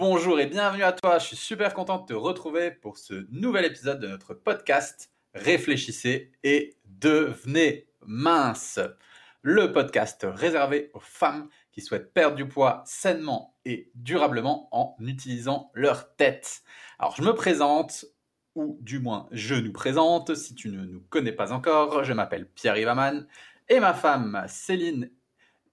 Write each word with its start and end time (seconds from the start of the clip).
Bonjour 0.00 0.40
et 0.40 0.46
bienvenue 0.46 0.82
à 0.82 0.92
toi. 0.92 1.18
Je 1.18 1.26
suis 1.26 1.36
super 1.36 1.74
content 1.74 1.98
de 1.98 2.06
te 2.06 2.14
retrouver 2.14 2.70
pour 2.70 2.96
ce 2.96 3.26
nouvel 3.30 3.66
épisode 3.66 4.00
de 4.00 4.08
notre 4.08 4.32
podcast 4.32 5.10
Réfléchissez 5.34 6.32
et 6.42 6.78
devenez 6.86 7.86
mince. 8.06 8.80
Le 9.42 9.74
podcast 9.74 10.26
réservé 10.26 10.90
aux 10.94 11.00
femmes 11.00 11.50
qui 11.70 11.82
souhaitent 11.82 12.14
perdre 12.14 12.34
du 12.34 12.48
poids 12.48 12.82
sainement 12.86 13.54
et 13.66 13.90
durablement 13.94 14.70
en 14.72 14.96
utilisant 15.00 15.70
leur 15.74 16.16
tête. 16.16 16.62
Alors 16.98 17.14
je 17.14 17.22
me 17.22 17.34
présente, 17.34 18.06
ou 18.54 18.78
du 18.80 19.00
moins 19.00 19.28
je 19.32 19.54
nous 19.54 19.72
présente, 19.72 20.34
si 20.34 20.54
tu 20.54 20.70
ne 20.70 20.82
nous 20.82 21.02
connais 21.10 21.32
pas 21.32 21.52
encore, 21.52 22.04
je 22.04 22.14
m'appelle 22.14 22.48
Pierre 22.48 22.78
Ivaman 22.78 23.26
et 23.68 23.80
ma 23.80 23.92
femme 23.92 24.46
Céline 24.48 25.10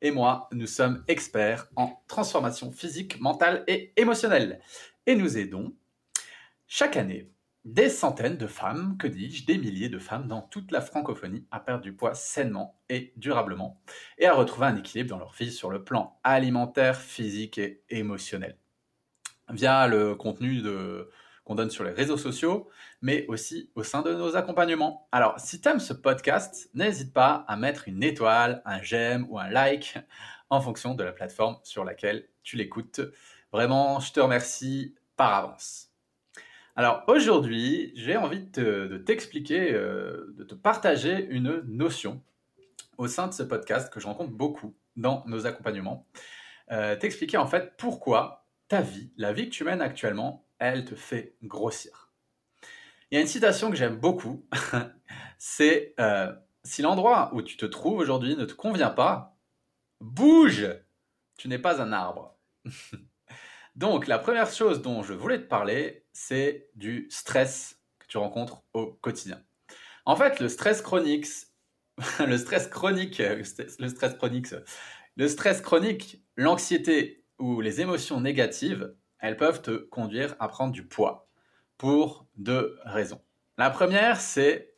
et 0.02 0.11
moi, 0.11 0.48
nous 0.52 0.68
sommes 0.68 1.04
experts 1.07 1.68
en 1.75 2.04
transformation 2.07 2.71
physique, 2.71 3.20
mentale 3.20 3.63
et 3.68 3.93
émotionnelle. 3.98 4.59
Et 5.05 5.16
nous 5.16 5.38
aidons 5.38 5.73
chaque 6.67 6.98
année 6.98 7.31
des 7.66 7.90
centaines 7.90 8.38
de 8.38 8.48
femmes, 8.48 8.95
que 8.98 9.07
dis-je, 9.07 9.45
des 9.45 9.57
milliers 9.57 9.90
de 9.90 9.99
femmes 9.99 10.27
dans 10.27 10.41
toute 10.41 10.71
la 10.71 10.80
francophonie 10.80 11.45
à 11.52 11.59
perdre 11.59 11.84
du 11.84 11.94
poids 11.94 12.13
sainement 12.13 12.80
et 12.88 13.12
durablement 13.18 13.81
et 14.18 14.26
à 14.26 14.34
retrouver 14.34 14.68
un 14.68 14.77
équilibre 14.77 15.09
dans 15.09 15.18
leur 15.18 15.34
vie 15.34 15.52
sur 15.52 15.70
le 15.70 15.84
plan 15.84 16.18
alimentaire, 16.23 17.02
physique 17.02 17.57
et 17.57 17.84
émotionnel. 17.90 18.57
Via 19.49 19.88
le 19.88 20.16
contenu 20.16 20.62
de, 20.62 21.09
qu'on 21.47 21.55
donne 21.55 21.69
sur 21.69 21.85
les 21.85 21.91
réseaux 21.91 22.17
sociaux, 22.17 22.67
mais 23.01 23.25
aussi 23.29 23.71
au 23.75 23.81
sein 23.81 24.01
de 24.01 24.13
nos 24.13 24.35
accompagnements. 24.35 25.07
Alors, 25.13 25.39
si 25.39 25.61
tu 25.61 25.70
aimes 25.70 25.79
ce 25.79 25.93
podcast, 25.93 26.70
n'hésite 26.73 27.13
pas 27.13 27.45
à 27.47 27.55
mettre 27.55 27.87
une 27.87 28.03
étoile, 28.03 28.61
un 28.65 28.81
j'aime 28.81 29.25
ou 29.29 29.39
un 29.39 29.49
like 29.49 29.97
en 30.49 30.59
fonction 30.59 30.93
de 30.93 31.05
la 31.05 31.13
plateforme 31.13 31.57
sur 31.63 31.85
laquelle 31.85 32.27
tu 32.43 32.57
l'écoutes. 32.57 32.99
Vraiment, 33.53 34.01
je 34.01 34.11
te 34.11 34.20
remercie 34.20 34.93
par 35.15 35.33
avance. 35.33 35.87
Alors 36.75 37.05
aujourd'hui, 37.07 37.93
j'ai 37.95 38.17
envie 38.17 38.41
de 38.41 39.01
t'expliquer, 39.05 39.73
euh, 39.73 40.34
de 40.37 40.43
te 40.43 40.54
partager 40.54 41.27
une 41.29 41.61
notion 41.65 42.21
au 42.98 43.07
sein 43.07 43.27
de 43.27 43.34
ce 43.34 43.43
podcast 43.43 43.91
que 43.91 44.01
je 44.01 44.05
rencontre 44.05 44.32
beaucoup 44.32 44.76
dans 44.98 45.23
nos 45.27 45.48
accompagnements. 45.48 46.05
Euh, 46.73 46.98
t'expliquer 46.98 47.37
en 47.37 47.48
fait 47.48 47.77
pourquoi 47.77 48.45
ta 48.67 48.82
vie, 48.82 49.11
la 49.15 49.32
vie 49.32 49.45
que 49.45 49.55
tu 49.55 49.63
mènes 49.63 49.82
actuellement, 49.82 50.46
elle 50.60 50.86
te 50.86 50.96
fait 50.96 51.36
grossir. 51.44 52.12
Il 53.10 53.16
y 53.16 53.18
a 53.18 53.22
une 53.22 53.27
citation 53.27 53.70
que 53.70 53.77
j'aime 53.77 53.98
beaucoup, 53.98 54.46
c'est 55.38 55.94
euh, 56.00 56.34
si 56.63 56.82
l'endroit 56.82 57.30
où 57.34 57.41
tu 57.41 57.55
te 57.58 57.66
trouves 57.66 58.00
aujourd'hui 58.00 58.36
ne 58.36 58.46
te 58.46 58.54
convient 58.54 58.90
pas, 58.90 59.38
bouge, 60.02 60.68
tu 61.38 61.48
n'es 61.48 61.60
pas 61.60 61.82
un 61.82 61.94
arbre. 61.94 62.38
Donc 63.76 64.08
la 64.08 64.19
première 64.19 64.52
chose 64.52 64.81
dont 64.81 65.03
je 65.03 65.13
voulais 65.13 65.40
te 65.40 65.47
parler, 65.47 66.06
c'est 66.12 66.69
du 66.75 67.08
stress 67.09 67.80
que 68.00 68.08
tu 68.08 68.18
rencontres 68.18 68.63
au 68.74 68.88
quotidien. 68.88 69.41
En 70.06 70.16
fait, 70.16 70.40
le 70.40 70.50
stress 70.50 70.81
chronique, 70.81 71.28
le 72.25 72.38
stress 72.38 72.68
chronique, 72.68 73.19
le 73.19 73.44
stress 73.44 74.16
chronique, 74.16 74.53
le 75.16 75.28
stress 75.28 75.62
chronique, 75.62 76.24
l'anxiété 76.35 77.24
ou 77.40 77.62
les 77.62 77.81
émotions 77.81 78.19
négatives 78.19 78.96
elles 79.19 79.38
peuvent 79.38 79.62
te 79.62 79.72
conduire 79.72 80.35
à 80.40 80.47
prendre 80.47 80.72
du 80.72 80.85
poids 80.88 81.29
pour 81.78 82.28
deux 82.35 82.79
raisons. 82.85 83.22
La 83.57 83.69
première, 83.69 84.19
c'est 84.19 84.73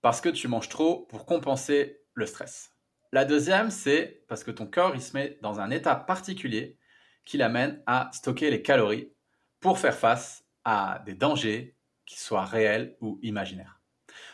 parce 0.00 0.20
que 0.20 0.28
tu 0.28 0.48
manges 0.48 0.68
trop 0.68 1.06
pour 1.06 1.26
compenser 1.26 2.00
le 2.14 2.26
stress. 2.26 2.72
La 3.12 3.24
deuxième, 3.24 3.70
c'est 3.70 4.24
parce 4.28 4.44
que 4.44 4.50
ton 4.50 4.66
corps 4.66 5.00
se 5.00 5.16
met 5.16 5.38
dans 5.42 5.60
un 5.60 5.70
état 5.70 5.96
particulier 5.96 6.78
qui 7.24 7.38
l'amène 7.38 7.82
à 7.86 8.10
stocker 8.12 8.50
les 8.50 8.62
calories 8.62 9.12
pour 9.60 9.78
faire 9.78 9.96
face 9.96 10.44
à 10.64 11.02
des 11.06 11.14
dangers 11.14 11.76
qui 12.06 12.18
soient 12.18 12.44
réels 12.44 12.96
ou 13.00 13.18
imaginaires. 13.22 13.80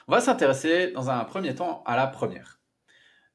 On 0.06 0.12
va 0.12 0.20
s'intéresser 0.20 0.92
dans 0.92 1.10
un 1.10 1.24
premier 1.24 1.54
temps 1.54 1.82
à 1.86 1.96
la 1.96 2.06
première, 2.06 2.60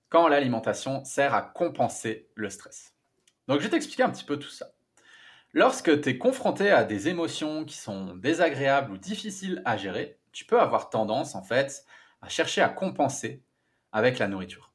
quand 0.10 0.28
l'alimentation 0.28 1.04
sert 1.04 1.34
à 1.34 1.42
compenser 1.42 2.30
le 2.36 2.50
stress. 2.50 2.94
Donc 3.48 3.60
je 3.60 3.66
vais 3.66 3.70
t'expliquer 3.70 4.04
un 4.04 4.10
petit 4.10 4.24
peu 4.24 4.38
tout 4.38 4.50
ça. 4.50 4.72
Lorsque 5.54 6.02
tu 6.02 6.10
es 6.10 6.18
confronté 6.20 6.70
à 6.70 6.84
des 6.84 7.08
émotions 7.08 7.66
qui 7.66 7.76
sont 7.76 8.16
désagréables 8.16 8.92
ou 8.92 8.98
difficiles 8.98 9.64
à 9.66 9.78
gérer, 9.78 10.20
tu 10.32 10.46
peux 10.46 10.60
avoir 10.60 10.92
tendance 10.92 11.34
en 11.34 11.42
fait 11.42 11.86
à 12.22 12.30
chercher 12.30 12.62
à 12.62 12.70
compenser 12.70 13.44
avec 13.92 14.20
la 14.20 14.28
nourriture. 14.28 14.74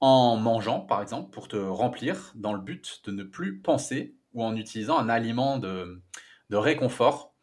En 0.00 0.36
mangeant 0.36 0.80
par 0.80 1.02
exemple 1.02 1.30
pour 1.30 1.48
te 1.48 1.56
remplir 1.56 2.32
dans 2.34 2.54
le 2.54 2.60
but 2.60 3.02
de 3.04 3.12
ne 3.12 3.24
plus 3.24 3.60
penser 3.60 4.16
ou 4.32 4.42
en 4.42 4.56
utilisant 4.56 4.98
un 4.98 5.10
aliment 5.10 5.58
de, 5.58 6.02
de 6.48 6.56
réconfort 6.56 7.34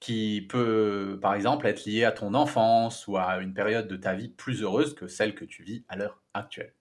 qui 0.00 0.46
peut 0.48 1.20
par 1.22 1.34
exemple 1.34 1.66
être 1.68 1.84
lié 1.84 2.04
à 2.04 2.12
ton 2.12 2.34
enfance 2.34 3.06
ou 3.06 3.16
à 3.16 3.36
une 3.38 3.54
période 3.54 3.86
de 3.86 3.96
ta 3.96 4.14
vie 4.14 4.28
plus 4.28 4.62
heureuse 4.62 4.94
que 4.94 5.06
celle 5.06 5.36
que 5.36 5.44
tu 5.44 5.62
vis 5.62 5.84
à 5.88 5.96
l'heure 5.96 6.20
actuelle. 6.34 6.74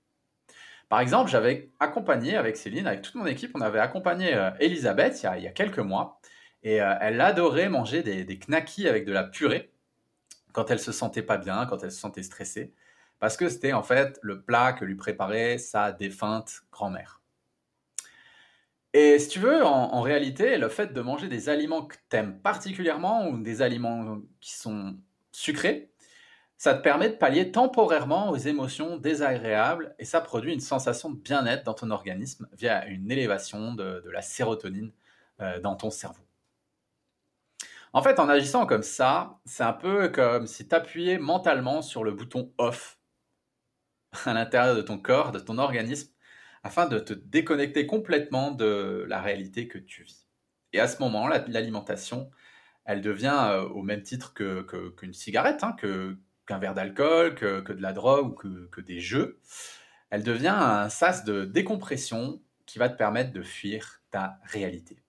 Par 0.89 0.99
exemple, 0.99 1.29
j'avais 1.29 1.69
accompagné 1.79 2.35
avec 2.35 2.57
Céline, 2.57 2.87
avec 2.87 3.03
toute 3.03 3.15
mon 3.15 3.27
équipe, 3.27 3.51
on 3.55 3.61
avait 3.61 3.79
accompagné 3.79 4.33
euh, 4.33 4.49
Elisabeth 4.59 5.21
il 5.35 5.43
y, 5.43 5.47
a, 5.47 5.51
quelques 5.51 5.79
mois. 5.79 6.19
Et 6.63 6.81
euh, 6.81 6.95
elle 6.99 7.21
adorait 7.21 7.69
manger 7.69 8.01
des, 8.01 8.25
des 8.25 8.39
knackis 8.39 8.87
avec 8.87 9.05
de 9.05 9.13
la 9.13 9.23
purée 9.23 9.71
quand 10.51 10.71
elle 10.71 10.79
se 10.79 10.91
sentait 10.91 11.21
pas 11.21 11.37
bien, 11.37 11.67
quand 11.67 11.83
elle 11.83 11.91
se 11.91 11.99
sentait 11.99 12.23
stressée. 12.23 12.73
Parce 13.19 13.37
que 13.37 13.49
c'était 13.49 13.73
en 13.73 13.83
fait 13.83 14.19
le 14.23 14.41
plat 14.41 14.73
que 14.73 14.83
lui 14.83 14.95
préparait 14.95 15.59
sa 15.59 15.91
défunte 15.91 16.61
grand-mère. 16.71 17.21
Et 18.93 19.19
si 19.19 19.27
tu 19.27 19.39
veux, 19.39 19.63
en, 19.63 19.93
en, 19.93 20.01
réalité, 20.01 20.57
le 20.57 20.69
fait 20.69 20.93
de 20.93 21.01
manger 21.01 21.27
des 21.27 21.49
aliments 21.49 21.85
que 21.85 21.95
tu 22.09 22.17
aimes 22.17 22.39
particulièrement 22.39 23.27
ou 23.27 23.37
des 23.37 23.61
aliments 23.61 24.19
qui 24.41 24.55
sont 24.55 24.97
sucrés, 25.31 25.91
ça 26.59 26.73
te 26.73 26.81
permet 26.81 27.07
de 27.07 27.15
pallier 27.15 27.51
temporairement 27.51 28.31
aux 28.31 28.35
émotions 28.35 28.97
désagréables 28.97 29.95
et 29.97 30.03
ça 30.03 30.19
produit 30.19 30.53
une 30.53 30.59
sensation 30.59 31.09
de 31.09 31.15
bien-être 31.15 31.63
dans 31.63 31.73
ton 31.73 31.89
organisme 31.89 32.49
via 32.51 32.85
une 32.87 33.09
élévation 33.09 33.73
de, 33.73 34.03
la 34.11 34.21
sérotonine 34.21 34.91
euh, 35.39 35.61
dans 35.61 35.75
ton 35.75 35.89
cerveau. 35.89 36.21
En 37.93 38.03
fait, 38.03 38.19
en 38.19 38.27
agissant 38.27 38.65
comme 38.65 38.83
ça, 38.83 39.39
c'est 39.45 39.63
un 39.63 39.71
peu 39.71 40.09
comme 40.09 40.47
si 40.47 40.67
tu 40.67 40.75
appuyais 40.75 41.17
mentalement 41.17 41.81
sur 41.81 42.03
le 42.03 42.11
bouton 42.11 42.51
off 42.57 42.99
à 44.25 44.33
l'intérieur 44.33 44.75
de 44.75 44.81
ton 44.81 44.97
corps, 44.97 45.31
de 45.31 45.39
ton 45.39 45.59
organisme, 45.59 46.11
afin 46.63 46.87
de 46.87 46.99
te 46.99 47.13
déconnecter 47.13 47.87
complètement 47.87 48.51
de 48.51 49.05
la 49.07 49.21
réalité 49.21 49.69
que 49.69 49.77
tu 49.77 50.03
vis. 50.03 50.27
Et 50.73 50.81
à 50.81 50.89
ce 50.89 51.01
moment, 51.01 51.29
l'alimentation, 51.29 52.29
elle 52.83 52.99
devient 52.99 53.47
euh, 53.51 53.61
au 53.69 53.81
même 53.81 54.03
titre 54.03 54.33
qu'une 54.33 55.13
cigarette, 55.13 55.63
hein, 55.63 55.71
que, 55.77 56.17
qu'un 56.49 56.57
verre 56.57 56.73
d'alcool, 56.73 57.35
que, 57.35 57.71
de 57.71 57.81
la 57.81 57.93
drogue 57.93 58.43
ou 58.43 58.67
que, 58.71 58.81
des 58.81 58.99
jeux. 58.99 59.39
Elle 60.09 60.23
devient 60.23 60.47
un 60.47 60.89
sas 60.89 61.23
de 61.23 61.45
décompression 61.45 62.41
qui 62.65 62.79
va 62.79 62.89
te 62.89 62.97
permettre 62.97 63.31
de 63.31 63.43
fuir 63.43 64.01
ta 64.09 64.39
réalité. 64.45 65.03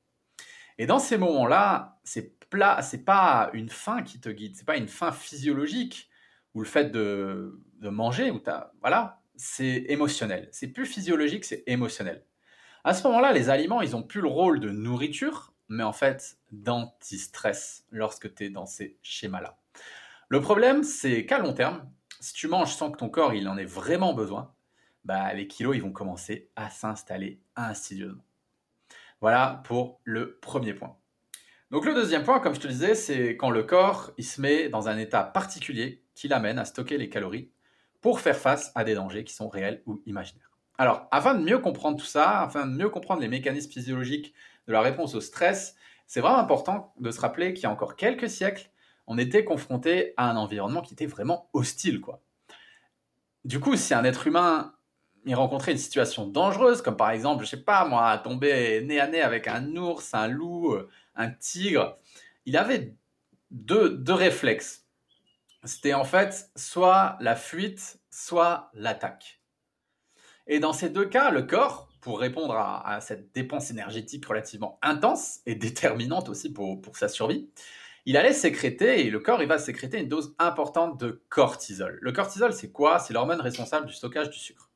Et 0.76 0.84
dans 0.84 0.98
ces 0.98 1.16
moments-là, 1.16 1.98
c'est 2.04 2.36
c'est 2.82 3.04
pas 3.04 3.50
une 3.52 3.68
fin 3.68 4.02
qui 4.02 4.18
te 4.18 4.28
guide, 4.28 4.56
c'est 4.56 4.66
pas 4.66 4.76
une 4.76 4.88
fin 4.88 5.12
physiologique 5.12 6.10
ou 6.54 6.60
le 6.60 6.66
fait 6.66 6.86
de, 6.86 7.60
manger 7.80 8.32
ou 8.32 8.42
voilà, 8.80 9.22
c'est 9.36 9.84
émotionnel. 9.88 10.48
C'est 10.50 10.66
plus 10.66 10.84
physiologique, 10.84 11.44
c'est 11.44 11.62
émotionnel. 11.68 12.24
À 12.82 12.92
ce 12.92 13.06
moment-là, 13.06 13.32
les 13.32 13.50
aliments, 13.50 13.82
ils 13.82 13.94
ont 13.94 14.02
plus 14.02 14.20
le 14.20 14.26
rôle 14.26 14.58
de 14.58 14.70
nourriture, 14.70 15.54
mais 15.68 15.84
en 15.84 15.92
fait 15.92 16.38
d'anti-stress 16.50 17.86
lorsque 17.92 18.34
tu 18.34 18.46
es 18.46 18.50
dans 18.50 18.66
ces 18.66 18.98
schémas-là. 19.02 19.59
Le 20.32 20.40
problème, 20.40 20.84
c'est 20.84 21.26
qu'à 21.26 21.40
long 21.40 21.52
terme, 21.52 21.90
si 22.20 22.32
tu 22.34 22.46
manges 22.46 22.76
sans 22.76 22.92
que 22.92 22.98
ton 22.98 23.08
corps 23.08 23.34
il 23.34 23.48
en 23.48 23.58
ait 23.58 23.64
vraiment 23.64 24.14
besoin, 24.14 24.54
bah, 25.04 25.34
les 25.34 25.48
kilos 25.48 25.74
ils 25.74 25.82
vont 25.82 25.90
commencer 25.90 26.48
à 26.54 26.70
s'installer 26.70 27.40
insidieusement. 27.56 28.22
Voilà 29.20 29.60
pour 29.64 29.98
le 30.04 30.38
premier 30.38 30.72
point. 30.72 30.96
Donc 31.72 31.84
le 31.84 31.94
deuxième 31.94 32.22
point, 32.22 32.38
comme 32.38 32.54
je 32.54 32.60
te 32.60 32.68
disais, 32.68 32.94
c'est 32.94 33.36
quand 33.36 33.50
le 33.50 33.64
corps 33.64 34.12
il 34.18 34.24
se 34.24 34.40
met 34.40 34.68
dans 34.68 34.88
un 34.88 34.98
état 34.98 35.24
particulier 35.24 36.04
qui 36.14 36.28
l'amène 36.28 36.60
à 36.60 36.64
stocker 36.64 36.96
les 36.96 37.08
calories 37.08 37.50
pour 38.00 38.20
faire 38.20 38.36
face 38.36 38.70
à 38.76 38.84
des 38.84 38.94
dangers 38.94 39.24
qui 39.24 39.34
sont 39.34 39.48
réels 39.48 39.82
ou 39.84 40.00
imaginaires. 40.06 40.52
Alors, 40.78 41.08
afin 41.10 41.34
de 41.34 41.42
mieux 41.42 41.58
comprendre 41.58 41.98
tout 41.98 42.06
ça, 42.06 42.42
afin 42.42 42.68
de 42.68 42.76
mieux 42.76 42.88
comprendre 42.88 43.20
les 43.20 43.26
mécanismes 43.26 43.72
physiologiques 43.72 44.32
de 44.68 44.72
la 44.72 44.80
réponse 44.80 45.16
au 45.16 45.20
stress, 45.20 45.74
c'est 46.06 46.20
vraiment 46.20 46.38
important 46.38 46.94
de 47.00 47.10
se 47.10 47.20
rappeler 47.20 47.52
qu'il 47.52 47.64
y 47.64 47.66
a 47.66 47.72
encore 47.72 47.96
quelques 47.96 48.30
siècles, 48.30 48.70
on 49.10 49.18
était 49.18 49.44
confronté 49.44 50.14
à 50.16 50.30
un 50.30 50.36
environnement 50.36 50.82
qui 50.82 50.94
était 50.94 51.04
vraiment 51.04 51.50
hostile, 51.52 52.00
quoi. 52.00 52.22
Du 53.44 53.58
coup, 53.58 53.74
si 53.74 53.92
un 53.92 54.04
être 54.04 54.28
humain 54.28 54.72
y 55.26 55.34
rencontrait 55.34 55.72
une 55.72 55.78
situation 55.78 56.28
dangereuse, 56.28 56.80
comme 56.80 56.96
par 56.96 57.10
exemple, 57.10 57.44
je 57.44 57.50
sais 57.50 57.64
pas 57.64 57.84
moi, 57.84 58.16
tomber 58.18 58.80
nez 58.82 59.00
à 59.00 59.08
nez 59.08 59.20
avec 59.20 59.48
un 59.48 59.74
ours, 59.74 60.14
un 60.14 60.28
loup, 60.28 60.76
un 61.16 61.28
tigre, 61.28 61.98
il 62.46 62.56
avait 62.56 62.94
deux, 63.50 63.90
deux 63.90 64.14
réflexes. 64.14 64.86
C'était 65.64 65.94
en 65.94 66.04
fait 66.04 66.48
soit 66.54 67.16
la 67.20 67.34
fuite, 67.34 67.98
soit 68.10 68.70
l'attaque. 68.74 69.40
Et 70.46 70.60
dans 70.60 70.72
ces 70.72 70.88
deux 70.88 71.06
cas, 71.06 71.32
le 71.32 71.42
corps, 71.42 71.88
pour 72.00 72.20
répondre 72.20 72.54
à, 72.54 73.00
cette 73.00 73.34
dépense 73.34 73.72
énergétique 73.72 74.24
relativement 74.24 74.78
intense 74.82 75.40
et 75.46 75.56
déterminante 75.56 76.28
aussi 76.28 76.52
pour, 76.52 76.80
pour 76.80 76.96
sa 76.96 77.08
survie, 77.08 77.50
il 78.10 78.16
allait 78.16 78.32
sécréter, 78.32 79.06
et 79.06 79.08
le 79.08 79.20
corps 79.20 79.40
il 79.40 79.46
va 79.46 79.56
sécréter 79.56 80.00
une 80.00 80.08
dose 80.08 80.34
importante 80.40 80.98
de 80.98 81.22
cortisol. 81.28 81.96
Le 82.02 82.10
cortisol, 82.10 82.52
c'est 82.52 82.72
quoi? 82.72 82.98
C'est 82.98 83.14
l'hormone 83.14 83.40
responsable 83.40 83.86
du 83.86 83.92
stockage 83.92 84.30
du 84.30 84.36
sucre. 84.36 84.68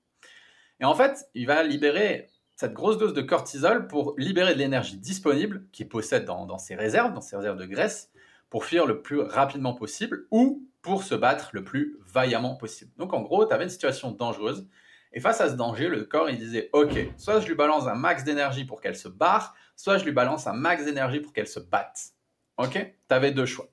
Et 0.79 0.85
en 0.85 0.95
fait, 0.95 1.29
il 1.35 1.49
va 1.49 1.65
libérer 1.65 2.29
cette 2.55 2.75
grosse 2.75 2.97
dose 2.97 3.13
de 3.13 3.23
cortisol 3.23 3.89
pour 3.89 4.15
libérer 4.19 4.55
de 4.55 4.61
l'énergie 4.61 4.99
disponible 4.99 5.67
qu'il 5.73 5.89
possède 5.89 6.25
dans, 6.25 6.47
dans, 6.47 6.59
ses 6.59 6.77
réserves, 6.77 7.13
dans 7.13 7.21
ses 7.21 7.35
réserves 7.35 7.59
de 7.59 7.67
graisse, 7.67 8.13
pour 8.51 8.65
fuir 8.65 8.87
le 8.87 9.03
plus 9.03 9.19
rapidement 9.19 9.75
possible 9.75 10.29
ou 10.31 10.69
pour 10.81 11.03
se 11.03 11.17
battre 11.17 11.51
le 11.55 11.65
plus 11.65 11.99
vaillamment 12.07 12.55
possible. 12.55 12.93
Donc 12.99 13.15
en 13.15 13.23
gros, 13.23 13.45
tu 13.45 13.53
avais 13.53 13.65
une 13.65 13.71
situation 13.71 14.13
dangereuse. 14.13 14.69
Et 15.13 15.19
face 15.19 15.41
à 15.41 15.49
ce 15.49 15.55
danger, 15.55 15.89
le 15.89 16.05
corps, 16.05 16.31
il 16.31 16.39
disait, 16.39 16.71
OK, 16.73 16.97
soit 17.17 17.41
je 17.41 17.49
lui 17.49 17.57
balance 17.57 17.89
un 17.89 17.97
max 17.97 18.23
d'énergie 18.23 18.65
pour 18.65 18.81
qu'elle 18.81 18.97
se 18.97 19.09
barre, 19.09 19.57
soit 19.75 19.99
je 19.99 20.05
lui 20.05 20.13
balance 20.13 20.47
un 20.47 20.53
max 20.53 20.85
d'énergie 20.85 21.19
pour 21.19 21.33
qu'elle 21.33 21.49
se 21.49 21.59
batte. 21.59 22.14
OK? 22.59 22.73
Tu 22.73 23.15
avais 23.15 23.33
deux 23.33 23.47
choix. 23.47 23.69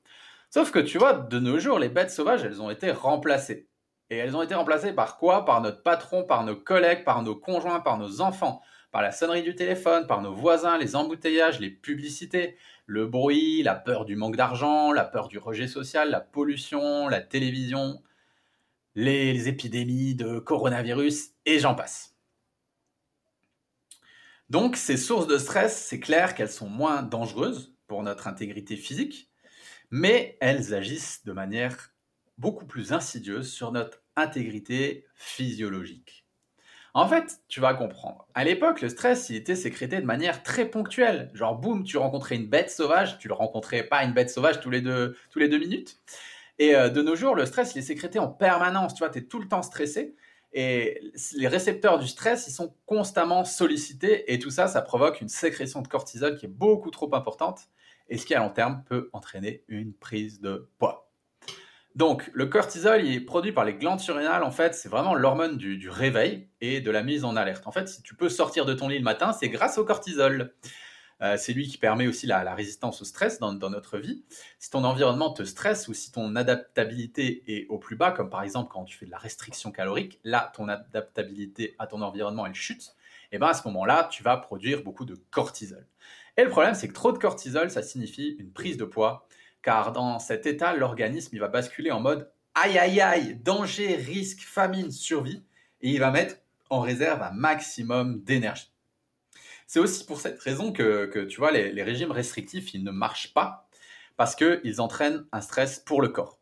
Sauf 0.50 0.72
que 0.72 0.80
tu 0.80 0.98
vois, 0.98 1.14
de 1.14 1.40
nos 1.40 1.60
jours, 1.60 1.80
les 1.80 1.90
bêtes 1.90 2.12
sauvages, 2.12 2.44
elles 2.44 2.62
ont 2.62 2.70
été 2.70 2.92
remplacées. 2.92 3.68
Et 4.10 4.18
elles 4.18 4.36
ont 4.36 4.42
été 4.42 4.54
remplacées 4.54 4.92
par 4.92 5.18
quoi? 5.18 5.46
Par 5.46 5.62
notre 5.62 5.84
patron, 5.84 6.26
par 6.26 6.44
nos 6.44 6.56
collègues, 6.58 7.06
par 7.06 7.24
nos 7.24 7.36
conjoints, 7.36 7.80
par 7.80 7.98
nos 7.98 8.20
enfants, 8.20 8.62
par 8.92 9.02
la 9.02 9.14
sonnerie 9.14 9.44
du 9.44 9.56
téléphone, 9.56 10.06
par 10.08 10.22
nos 10.22 10.34
voisins, 10.34 10.78
les 10.78 10.98
embouteillages, 10.98 11.62
les 11.62 11.70
publicités, 11.70 12.58
le 12.86 13.08
bruit, 13.08 13.64
la 13.64 13.76
peur 13.76 14.04
du 14.04 14.18
manque 14.18 14.36
d'argent, 14.36 14.92
la 14.92 15.06
peur 15.06 15.30
du 15.30 15.38
rejet 15.38 15.68
social, 15.68 16.12
la 16.12 16.20
pollution, 16.20 17.08
la 17.08 17.22
télévision, 17.22 18.02
les 18.96 19.48
épidémies 19.48 20.16
de 20.16 20.40
coronavirus, 20.40 21.30
et 21.46 21.60
j'en 21.60 21.76
passe. 21.76 22.18
Donc 24.50 24.76
ces 24.76 24.98
sources 24.98 25.28
de 25.28 25.38
stress, 25.38 25.86
c'est 25.88 26.02
clair 26.02 26.36
qu'elles 26.36 26.52
sont 26.52 26.68
moins 26.68 27.02
dangereuses 27.04 27.74
pour 27.92 28.04
notre 28.04 28.30
intégrité 28.30 28.78
physique, 28.78 29.30
mais 29.90 30.38
elles 30.40 30.74
agissent 30.74 31.26
de 31.26 31.34
manière 31.34 31.94
beaucoup 32.38 32.66
plus 32.66 32.94
insidieuse 32.94 33.52
sur 33.52 33.74
notre 33.74 34.02
intégrité 34.16 35.06
physiologique. 35.14 36.26
En 36.94 37.06
fait, 37.10 37.42
tu 37.50 37.60
vas 37.60 37.74
comprendre. 37.74 38.30
À 38.34 38.46
l'époque, 38.46 38.80
le 38.80 38.88
stress, 38.88 39.30
il 39.30 39.36
était 39.36 39.58
sécrété 39.58 40.00
de 40.00 40.06
manière 40.06 40.42
très 40.42 40.70
ponctuelle. 40.70 41.32
Genre, 41.34 41.58
boum, 41.58 41.84
tu 41.84 41.98
rencontrais 41.98 42.38
une 42.38 42.48
bête 42.48 42.72
sauvage. 42.72 43.18
Tu 43.18 43.28
le 43.28 43.34
rencontrais 43.34 43.84
pas 43.84 44.06
une 44.06 44.14
bête 44.14 44.30
sauvage 44.30 44.62
tous 44.62 44.70
les 44.70 44.80
deux, 44.80 45.18
tous 45.30 45.40
les 45.40 45.50
deux 45.50 45.60
minutes. 45.60 45.98
Et 46.60 46.74
euh, 46.76 46.88
de 46.88 47.02
nos 47.02 47.18
jours, 47.18 47.36
le 47.36 47.46
stress, 47.46 47.76
il 47.76 47.80
est 47.80 47.82
sécrété 47.82 48.20
en 48.20 48.30
permanence. 48.30 48.94
Tu 48.94 49.00
vois, 49.00 49.10
tu 49.10 49.20
es 49.20 49.24
tout 49.24 49.40
le 49.40 49.50
temps 49.50 49.64
stressé. 49.64 50.16
Et 50.54 51.02
les 51.36 51.48
récepteurs 51.50 52.00
du 52.00 52.08
stress, 52.08 52.48
ils 52.48 52.54
sont 52.54 52.74
constamment 52.86 53.44
sollicités. 53.44 54.32
Et 54.32 54.40
tout 54.40 54.50
ça, 54.50 54.68
ça 54.68 54.82
provoque 54.82 55.20
une 55.20 55.30
sécrétion 55.30 55.82
de 55.82 55.90
cortisol 55.90 56.38
qui 56.38 56.46
est 56.46 56.50
beaucoup 56.50 56.90
trop 56.90 57.14
importante. 57.14 57.68
Et 58.12 58.18
ce 58.18 58.26
qui, 58.26 58.36
à 58.36 58.40
long 58.40 58.50
terme, 58.50 58.84
peut 58.88 59.10
entraîner 59.14 59.64
une 59.70 59.94
prise 59.94 60.42
de 60.42 60.70
poids? 60.78 61.10
Donc, 61.96 62.30
le 62.34 62.46
cortisol, 62.46 63.06
il 63.06 63.16
est 63.16 63.22
produit 63.22 63.54
par 63.54 63.64
les 63.64 63.74
glandes 63.74 64.02
surrénales. 64.02 64.44
En 64.44 64.52
fait, 64.52 64.76
c'est 64.76 64.90
vraiment 64.90 65.16
l'hormone 65.16 65.56
du, 65.56 65.90
réveil 65.90 66.50
et 66.60 66.82
de 66.82 66.92
la 66.92 67.04
mise 67.04 67.24
en 67.24 67.38
alerte. 67.38 67.66
En 67.68 67.72
fait, 67.72 67.88
si 67.88 68.02
tu 68.02 68.16
peux 68.16 68.28
sortir 68.28 68.66
de 68.66 68.74
ton 68.74 68.90
lit 68.90 68.98
le 68.98 69.04
matin, 69.04 69.32
c'est 69.32 69.48
grâce 69.48 69.78
au 69.78 69.86
cortisol. 69.86 70.54
Euh, 71.22 71.38
c'est 71.38 71.54
lui 71.54 71.68
qui 71.70 71.78
permet 71.78 72.08
aussi 72.08 72.28
la, 72.28 72.54
résistance 72.54 73.02
au 73.02 73.06
stress 73.06 73.40
dans, 73.40 73.54
notre 73.54 73.98
vie. 73.98 74.26
Si 74.60 74.70
ton 74.70 74.84
environnement 74.84 75.32
te 75.32 75.44
stresse 75.44 75.88
ou 75.88 75.94
si 75.94 76.12
ton 76.12 76.36
adaptabilité 76.36 77.44
est 77.48 77.68
au 77.70 77.78
plus 77.78 77.96
bas, 77.96 78.12
comme 78.12 78.30
par 78.30 78.44
exemple 78.44 78.72
quand 78.74 78.84
tu 78.84 78.98
fais 78.98 79.06
de 79.06 79.12
la 79.12 79.20
restriction 79.20 79.72
calorique, 79.72 80.20
là, 80.26 80.52
ton 80.54 80.68
adaptabilité 80.68 81.76
à 81.80 81.88
ton 81.88 82.02
environnement, 82.02 82.46
elle 82.46 82.56
chute. 82.56 82.96
Et 83.32 83.38
bien 83.38 83.50
à 83.50 83.54
ce 83.54 83.66
moment-là, 83.68 84.10
tu 84.12 84.24
vas 84.24 84.36
produire 84.36 84.84
beaucoup 84.84 85.06
de 85.06 85.16
cortisol. 85.30 85.86
Le 86.44 86.50
problème, 86.50 86.74
c'est 86.74 86.88
que 86.88 86.94
trop 86.94 87.12
de 87.12 87.18
cortisol, 87.18 87.70
ça 87.70 87.84
signifie 87.84 88.36
une 88.40 88.52
prise 88.52 88.78
de 88.78 88.86
poids 88.86 89.28
car 89.62 89.92
dans 89.92 90.20
cet 90.20 90.46
état, 90.46 90.74
l'organisme 90.74 91.36
il 91.36 91.40
va 91.40 91.48
basculer 91.48 91.92
en 91.92 92.00
mode 92.00 92.32
aïe 92.56 92.78
aïe 92.78 93.00
aïe, 93.00 93.36
danger, 93.36 93.96
risque, 93.96 94.42
famine, 94.42 94.92
survie, 94.92 95.44
et 95.82 95.92
il 95.92 96.00
va 96.00 96.12
mettre 96.12 96.36
en 96.70 96.82
réserve 96.82 97.22
un 97.22 97.32
maximum 97.32 98.22
d'énergie. 98.24 98.72
C'est 99.68 99.80
aussi 99.80 100.06
pour 100.06 100.20
cette 100.20 100.40
raison 100.40 100.74
que, 100.74 101.26
tu 101.26 101.38
vois, 101.38 101.52
les, 101.52 101.84
régimes 101.84 102.12
restrictifs, 102.12 102.74
ils 102.74 102.84
ne 102.84 102.92
marchent 102.92 103.34
pas, 103.34 103.70
parce 104.18 104.36
qu'ils 104.36 104.82
entraînent 104.82 105.26
un 105.32 105.42
stress 105.42 105.80
pour 105.80 106.02
le 106.02 106.10
corps. 106.10 106.40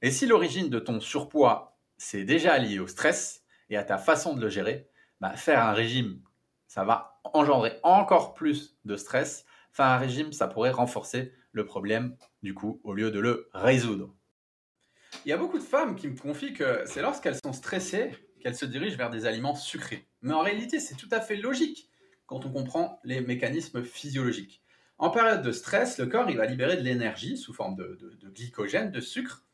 Et 0.00 0.10
si 0.10 0.26
l'origine 0.26 0.70
de 0.70 0.78
ton 0.78 1.00
surpoids, 1.00 1.76
c'est 1.98 2.24
déjà 2.24 2.58
lié 2.58 2.78
au 2.78 2.86
stress 2.86 3.44
et 3.68 3.76
à 3.76 3.84
ta 3.84 3.98
façon 3.98 4.34
de 4.34 4.40
le 4.40 4.48
gérer, 4.48 4.88
bah, 5.20 5.36
faire 5.36 5.62
un 5.62 5.72
régime, 5.72 6.20
ça 6.66 6.84
va 6.84 7.11
engendrer 7.24 7.78
encore 7.82 8.34
plus 8.34 8.76
de 8.84 8.96
stress. 8.96 9.44
Faire 9.72 9.86
un 9.86 9.98
régime, 9.98 10.32
ça 10.32 10.48
pourrait 10.48 10.70
renforcer 10.70 11.32
le 11.52 11.64
problème, 11.64 12.16
du 12.42 12.54
coup, 12.54 12.80
au 12.84 12.94
lieu 12.94 13.10
de 13.10 13.20
le 13.20 13.48
résoudre. 13.52 14.14
Il 15.24 15.28
y 15.28 15.32
a 15.32 15.36
beaucoup 15.36 15.58
de 15.58 15.64
femmes 15.64 15.94
qui 15.94 16.08
me 16.08 16.16
confient 16.16 16.54
que 16.54 16.82
c'est 16.86 17.02
lorsqu'elles 17.02 17.38
sont 17.42 17.52
stressées 17.52 18.12
qu'elles 18.40 18.56
se 18.56 18.64
dirigent 18.64 18.96
vers 18.96 19.10
des 19.10 19.26
aliments 19.26 19.54
sucrés. 19.54 20.08
Mais 20.20 20.34
en 20.34 20.40
réalité, 20.40 20.80
c'est 20.80 20.96
tout 20.96 21.08
à 21.12 21.20
fait 21.20 21.36
logique 21.36 21.88
quand 22.26 22.44
on 22.44 22.50
comprend 22.50 23.00
les 23.04 23.20
mécanismes 23.20 23.84
physiologiques. 23.84 24.62
En 24.98 25.10
période 25.10 25.42
de 25.42 25.52
stress, 25.52 25.98
le 25.98 26.06
corps 26.06 26.28
il 26.28 26.36
va 26.36 26.46
libérer 26.46 26.76
de 26.76 26.82
l'énergie 26.82 27.36
sous 27.36 27.52
forme 27.52 27.76
de 27.76 28.18
glycogène, 28.34 28.90
de 28.90 29.00
sucre, 29.00 29.44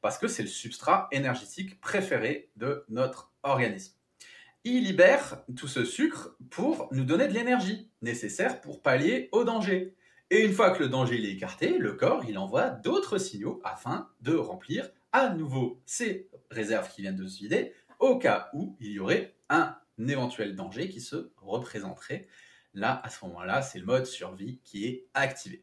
parce 0.00 0.18
que 0.18 0.28
c'est 0.28 0.42
le 0.42 0.48
substrat 0.48 1.08
énergétique 1.12 1.80
préféré 1.80 2.50
de 2.56 2.84
notre 2.88 3.32
organisme. 3.42 3.94
Il 4.66 4.84
libère 4.84 5.44
tout 5.58 5.68
ce 5.68 5.84
sucre 5.84 6.38
pour 6.48 6.88
nous 6.90 7.04
donner 7.04 7.28
de 7.28 7.34
l'énergie 7.34 7.90
nécessaire 8.00 8.62
pour 8.62 8.80
pallier 8.80 9.28
au 9.30 9.44
danger. 9.44 9.94
Et 10.30 10.42
une 10.42 10.54
fois 10.54 10.70
que 10.70 10.82
le 10.82 10.88
danger 10.88 11.22
est 11.22 11.32
écarté, 11.32 11.76
le 11.76 11.92
corps 11.92 12.24
il 12.26 12.38
envoie 12.38 12.70
d'autres 12.70 13.18
signaux 13.18 13.60
afin 13.62 14.08
de 14.22 14.34
remplir 14.34 14.88
à 15.12 15.28
nouveau 15.28 15.82
ses 15.84 16.30
réserves 16.50 16.90
qui 16.90 17.02
viennent 17.02 17.14
de 17.14 17.26
se 17.26 17.40
vider 17.40 17.74
au 17.98 18.18
cas 18.18 18.48
où 18.54 18.74
il 18.80 18.92
y 18.92 18.98
aurait 18.98 19.36
un 19.50 19.76
éventuel 19.98 20.56
danger 20.56 20.88
qui 20.88 21.02
se 21.02 21.30
représenterait. 21.36 22.26
Là, 22.72 23.02
à 23.04 23.10
ce 23.10 23.22
moment-là, 23.26 23.60
c'est 23.60 23.78
le 23.78 23.84
mode 23.84 24.06
survie 24.06 24.60
qui 24.64 24.86
est 24.86 25.06
activé. 25.12 25.62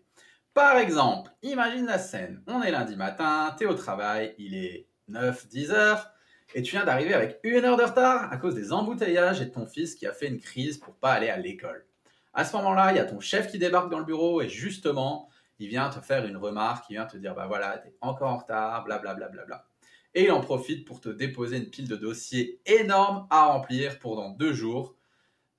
Par 0.53 0.77
exemple, 0.77 1.31
imagine 1.41 1.87
la 1.87 1.97
scène. 1.97 2.43
On 2.45 2.61
est 2.61 2.69
lundi 2.69 2.95
matin, 2.95 3.55
tu 3.57 3.63
es 3.63 3.67
au 3.67 3.73
travail, 3.73 4.35
il 4.37 4.53
est 4.53 4.87
9-10 5.09 5.71
heures, 5.71 6.11
et 6.53 6.61
tu 6.61 6.71
viens 6.71 6.85
d'arriver 6.85 7.13
avec 7.13 7.39
une 7.43 7.63
heure 7.65 7.77
de 7.77 7.83
retard 7.83 8.31
à 8.31 8.37
cause 8.37 8.55
des 8.55 8.73
embouteillages 8.73 9.41
et 9.41 9.45
de 9.45 9.51
ton 9.51 9.65
fils 9.65 9.95
qui 9.95 10.05
a 10.05 10.13
fait 10.13 10.27
une 10.27 10.39
crise 10.39 10.77
pour 10.77 10.95
pas 10.95 11.13
aller 11.13 11.29
à 11.29 11.37
l'école. 11.37 11.85
À 12.33 12.45
ce 12.45 12.55
moment-là, 12.57 12.91
il 12.91 12.97
y 12.97 12.99
a 12.99 13.05
ton 13.05 13.19
chef 13.19 13.47
qui 13.47 13.59
débarque 13.59 13.89
dans 13.89 13.99
le 13.99 14.05
bureau 14.05 14.41
et 14.41 14.49
justement, 14.49 15.29
il 15.59 15.67
vient 15.67 15.89
te 15.89 15.99
faire 15.99 16.25
une 16.25 16.37
remarque, 16.37 16.85
il 16.89 16.93
vient 16.93 17.05
te 17.05 17.17
dire, 17.17 17.35
bah 17.35 17.47
voilà, 17.47 17.77
t'es 17.77 17.93
encore 18.01 18.31
en 18.31 18.37
retard, 18.37 18.83
blablabla. 18.85 19.27
Bla, 19.29 19.65
et 20.13 20.25
il 20.25 20.31
en 20.31 20.41
profite 20.41 20.85
pour 20.85 20.99
te 20.99 21.09
déposer 21.09 21.57
une 21.57 21.69
pile 21.69 21.87
de 21.87 21.95
dossiers 21.95 22.59
énorme 22.65 23.27
à 23.29 23.45
remplir 23.45 23.99
pour 23.99 24.15
dans 24.15 24.29
deux 24.29 24.53
jours. 24.53 24.95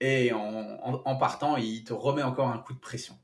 Et 0.00 0.33
en, 0.33 1.16
partant, 1.16 1.57
il 1.57 1.85
te 1.85 1.93
remet 1.93 2.23
encore 2.23 2.49
un 2.49 2.59
coup 2.59 2.75
de 2.75 2.81
pression. 2.81 3.14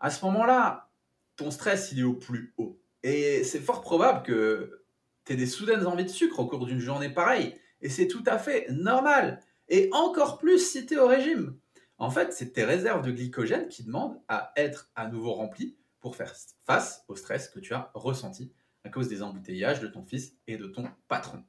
À 0.00 0.10
ce 0.10 0.24
moment-là, 0.24 0.88
ton 1.36 1.50
stress, 1.50 1.92
il 1.92 2.00
est 2.00 2.04
au 2.04 2.14
plus 2.14 2.54
haut. 2.56 2.80
Et 3.02 3.44
c'est 3.44 3.60
fort 3.60 3.82
probable 3.82 4.22
que 4.22 4.81
tu 5.24 5.36
des 5.36 5.46
soudaines 5.46 5.86
envies 5.86 6.04
de 6.04 6.10
sucre 6.10 6.40
au 6.40 6.46
cours 6.46 6.66
d'une 6.66 6.78
journée 6.78 7.10
pareille. 7.10 7.54
Et 7.80 7.88
c'est 7.88 8.08
tout 8.08 8.24
à 8.26 8.38
fait 8.38 8.66
normal. 8.70 9.40
Et 9.68 9.88
encore 9.92 10.38
plus 10.38 10.58
si 10.58 10.86
tu 10.86 10.98
au 10.98 11.06
régime. 11.06 11.58
En 11.98 12.10
fait, 12.10 12.32
c'est 12.32 12.52
tes 12.52 12.64
réserves 12.64 13.04
de 13.04 13.12
glycogène 13.12 13.68
qui 13.68 13.84
demandent 13.84 14.20
à 14.28 14.52
être 14.56 14.90
à 14.96 15.06
nouveau 15.06 15.34
remplies 15.34 15.76
pour 16.00 16.16
faire 16.16 16.34
face 16.64 17.04
au 17.08 17.16
stress 17.16 17.48
que 17.48 17.60
tu 17.60 17.74
as 17.74 17.90
ressenti 17.94 18.52
à 18.84 18.88
cause 18.88 19.08
des 19.08 19.22
embouteillages 19.22 19.80
de 19.80 19.86
ton 19.86 20.04
fils 20.04 20.36
et 20.46 20.56
de 20.56 20.66
ton 20.66 20.88
patron. 21.08 21.44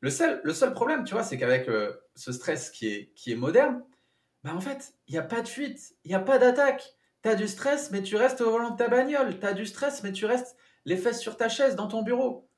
Le 0.00 0.10
seul, 0.10 0.40
le 0.44 0.54
seul 0.54 0.72
problème, 0.72 1.04
tu 1.04 1.12
vois, 1.12 1.24
c'est 1.24 1.36
qu'avec 1.36 1.68
euh, 1.68 1.92
ce 2.14 2.32
stress 2.32 2.70
qui 2.70 2.88
est, 2.88 3.12
qui 3.14 3.32
est 3.32 3.36
moderne, 3.36 3.82
bah 4.44 4.54
en 4.54 4.60
fait, 4.60 4.94
il 5.08 5.12
n'y 5.12 5.18
a 5.18 5.22
pas 5.22 5.42
de 5.42 5.48
fuite, 5.48 5.94
il 6.04 6.08
n'y 6.08 6.14
a 6.14 6.20
pas 6.20 6.38
d'attaque. 6.38 6.94
Tu 7.22 7.28
as 7.28 7.34
du 7.34 7.48
stress, 7.48 7.90
mais 7.90 8.02
tu 8.02 8.16
restes 8.16 8.40
au 8.40 8.50
volant 8.50 8.70
de 8.70 8.76
ta 8.76 8.88
bagnole. 8.88 9.38
Tu 9.38 9.46
as 9.46 9.52
du 9.52 9.66
stress, 9.66 10.02
mais 10.02 10.12
tu 10.12 10.24
restes 10.24 10.56
les 10.86 10.96
fesses 10.96 11.20
sur 11.20 11.36
ta 11.36 11.50
chaise 11.50 11.76
dans 11.76 11.88
ton 11.88 12.02
bureau. 12.02 12.49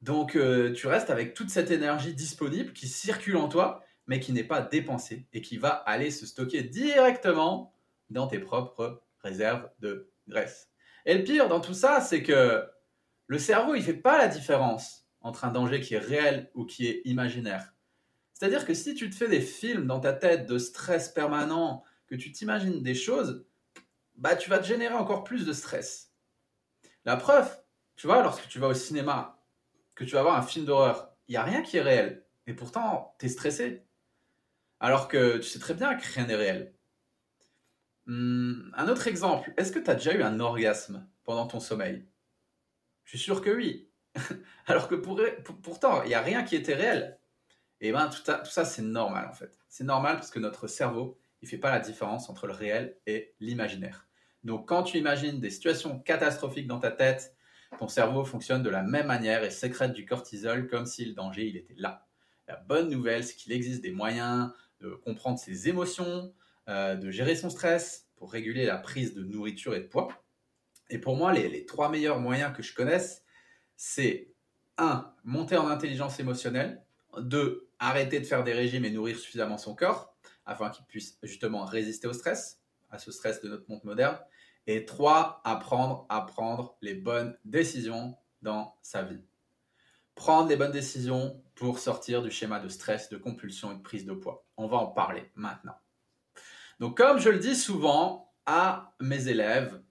Donc, 0.00 0.36
euh, 0.36 0.72
tu 0.72 0.86
restes 0.86 1.10
avec 1.10 1.34
toute 1.34 1.50
cette 1.50 1.70
énergie 1.70 2.14
disponible 2.14 2.72
qui 2.72 2.88
circule 2.88 3.36
en 3.36 3.48
toi 3.48 3.84
mais 4.10 4.18
qui 4.18 4.32
n'est 4.32 4.42
pas 4.42 4.60
dépensé 4.60 5.28
et 5.32 5.40
qui 5.40 5.56
va 5.56 5.68
aller 5.68 6.10
se 6.10 6.26
stocker 6.26 6.64
directement 6.64 7.72
dans 8.10 8.26
tes 8.26 8.40
propres 8.40 9.04
réserves 9.22 9.70
de 9.78 10.10
graisse. 10.26 10.68
Et 11.06 11.16
le 11.16 11.22
pire 11.22 11.48
dans 11.48 11.60
tout 11.60 11.74
ça, 11.74 12.00
c'est 12.00 12.24
que 12.24 12.68
le 13.28 13.38
cerveau, 13.38 13.76
il 13.76 13.84
fait 13.84 13.94
pas 13.94 14.18
la 14.18 14.26
différence 14.26 15.06
entre 15.20 15.44
un 15.44 15.52
danger 15.52 15.80
qui 15.80 15.94
est 15.94 16.00
réel 16.00 16.50
ou 16.54 16.64
qui 16.64 16.88
est 16.88 17.02
imaginaire. 17.04 17.72
C'est-à-dire 18.34 18.66
que 18.66 18.74
si 18.74 18.96
tu 18.96 19.10
te 19.10 19.14
fais 19.14 19.28
des 19.28 19.40
films 19.40 19.86
dans 19.86 20.00
ta 20.00 20.12
tête 20.12 20.44
de 20.46 20.58
stress 20.58 21.08
permanent, 21.08 21.84
que 22.08 22.16
tu 22.16 22.32
t'imagines 22.32 22.82
des 22.82 22.96
choses, 22.96 23.46
bah 24.16 24.34
tu 24.34 24.50
vas 24.50 24.58
te 24.58 24.66
générer 24.66 24.94
encore 24.94 25.22
plus 25.22 25.46
de 25.46 25.52
stress. 25.52 26.12
La 27.04 27.16
preuve, 27.16 27.48
tu 27.94 28.08
vois, 28.08 28.24
lorsque 28.24 28.48
tu 28.48 28.58
vas 28.58 28.66
au 28.66 28.74
cinéma, 28.74 29.39
tu 30.04 30.12
vas 30.12 30.22
voir 30.22 30.36
un 30.36 30.42
film 30.42 30.64
d'horreur, 30.64 31.14
il 31.28 31.32
n'y 31.32 31.36
a 31.36 31.42
rien 31.42 31.62
qui 31.62 31.76
est 31.76 31.82
réel. 31.82 32.24
Et 32.46 32.54
pourtant, 32.54 33.14
tu 33.18 33.26
es 33.26 33.28
stressé. 33.28 33.84
alors 34.80 35.08
que 35.08 35.38
tu 35.38 35.44
sais 35.44 35.58
très 35.58 35.74
bien 35.74 35.94
que 35.94 36.04
rien 36.14 36.26
n'est 36.26 36.36
réel. 36.36 36.74
Hmm, 38.06 38.70
un 38.74 38.88
autre 38.88 39.06
exemple, 39.08 39.52
est-ce 39.56 39.72
que 39.72 39.78
tu 39.78 39.90
as 39.90 39.94
déjà 39.94 40.14
eu 40.14 40.22
un 40.22 40.40
orgasme 40.40 41.08
pendant 41.24 41.46
ton 41.46 41.60
sommeil? 41.60 42.08
Je 43.04 43.10
suis 43.10 43.18
sûr 43.18 43.42
que 43.42 43.50
oui. 43.50 43.90
alors 44.66 44.88
que 44.88 44.94
pourtant, 44.94 46.02
il 46.02 46.08
n'y 46.08 46.14
a 46.14 46.22
rien 46.22 46.42
qui 46.42 46.56
était 46.56 46.74
réel. 46.74 47.20
Et 47.80 47.88
eh 47.88 47.92
ben 47.92 48.08
tout, 48.08 48.22
tout 48.22 48.50
ça, 48.50 48.64
c'est 48.64 48.82
normal 48.82 49.28
en 49.28 49.32
fait. 49.32 49.58
C'est 49.68 49.84
normal 49.84 50.16
parce 50.16 50.30
que 50.30 50.38
notre 50.38 50.66
cerveau, 50.66 51.18
il 51.40 51.48
fait 51.48 51.58
pas 51.58 51.70
la 51.70 51.80
différence 51.80 52.28
entre 52.28 52.46
le 52.46 52.52
réel 52.52 52.98
et 53.06 53.34
l'imaginaire. 53.40 54.06
Donc 54.44 54.68
quand 54.68 54.82
tu 54.82 54.98
imagines 54.98 55.40
des 55.40 55.50
situations 55.50 55.98
catastrophiques 56.00 56.66
dans 56.66 56.78
ta 56.78 56.90
tête, 56.90 57.34
ton 57.78 57.88
cerveau 57.88 58.24
fonctionne 58.24 58.62
de 58.62 58.70
la 58.70 58.82
même 58.82 59.06
manière 59.06 59.44
et 59.44 59.50
sécrète 59.50 59.92
du 59.92 60.04
cortisol 60.04 60.66
comme 60.68 60.86
si 60.86 61.04
le 61.04 61.14
danger 61.14 61.46
il 61.46 61.56
était 61.56 61.74
là. 61.76 62.06
La 62.48 62.56
bonne 62.56 62.90
nouvelle, 62.90 63.24
c'est 63.24 63.36
qu'il 63.36 63.52
existe 63.52 63.82
des 63.82 63.92
moyens 63.92 64.50
de 64.80 64.90
comprendre 64.90 65.38
ses 65.38 65.68
émotions, 65.68 66.32
euh, 66.68 66.96
de 66.96 67.10
gérer 67.10 67.36
son 67.36 67.50
stress 67.50 68.08
pour 68.16 68.32
réguler 68.32 68.66
la 68.66 68.76
prise 68.76 69.14
de 69.14 69.22
nourriture 69.22 69.74
et 69.74 69.80
de 69.80 69.86
poids. 69.86 70.08
Et 70.88 70.98
pour 70.98 71.16
moi, 71.16 71.32
les, 71.32 71.48
les 71.48 71.64
trois 71.64 71.90
meilleurs 71.90 72.18
moyens 72.18 72.52
que 72.56 72.62
je 72.62 72.74
connaisse, 72.74 73.24
c'est 73.76 74.32
1. 74.78 75.14
Monter 75.24 75.56
en 75.56 75.68
intelligence 75.68 76.18
émotionnelle. 76.18 76.82
2. 77.18 77.68
Arrêter 77.78 78.20
de 78.20 78.24
faire 78.24 78.44
des 78.44 78.52
régimes 78.52 78.84
et 78.84 78.90
nourrir 78.90 79.18
suffisamment 79.18 79.58
son 79.58 79.74
corps 79.74 80.14
afin 80.46 80.70
qu'il 80.70 80.84
puisse 80.86 81.18
justement 81.22 81.64
résister 81.64 82.08
au 82.08 82.12
stress, 82.12 82.60
à 82.90 82.98
ce 82.98 83.12
stress 83.12 83.40
de 83.40 83.48
notre 83.48 83.68
monde 83.68 83.84
moderne. 83.84 84.18
Et 84.72 84.84
3. 84.84 85.40
Apprendre 85.42 86.06
à 86.08 86.20
prendre 86.20 86.76
les 86.80 86.94
bonnes 86.94 87.36
décisions 87.44 88.16
dans 88.40 88.76
sa 88.82 89.02
vie. 89.02 89.24
Prendre 90.14 90.48
les 90.48 90.54
bonnes 90.54 90.70
décisions 90.70 91.42
pour 91.56 91.80
sortir 91.80 92.22
du 92.22 92.30
schéma 92.30 92.60
de 92.60 92.68
stress, 92.68 93.08
de 93.08 93.16
compulsion 93.16 93.72
et 93.72 93.74
de 93.74 93.82
prise 93.82 94.04
de 94.04 94.12
poids. 94.12 94.46
On 94.56 94.68
va 94.68 94.76
en 94.76 94.86
parler 94.86 95.28
maintenant. 95.34 95.74
Donc 96.78 96.96
comme 96.96 97.18
je 97.18 97.30
le 97.30 97.40
dis 97.40 97.56
souvent 97.56 98.32
à 98.46 98.94
mes 99.00 99.26
élèves, 99.26 99.82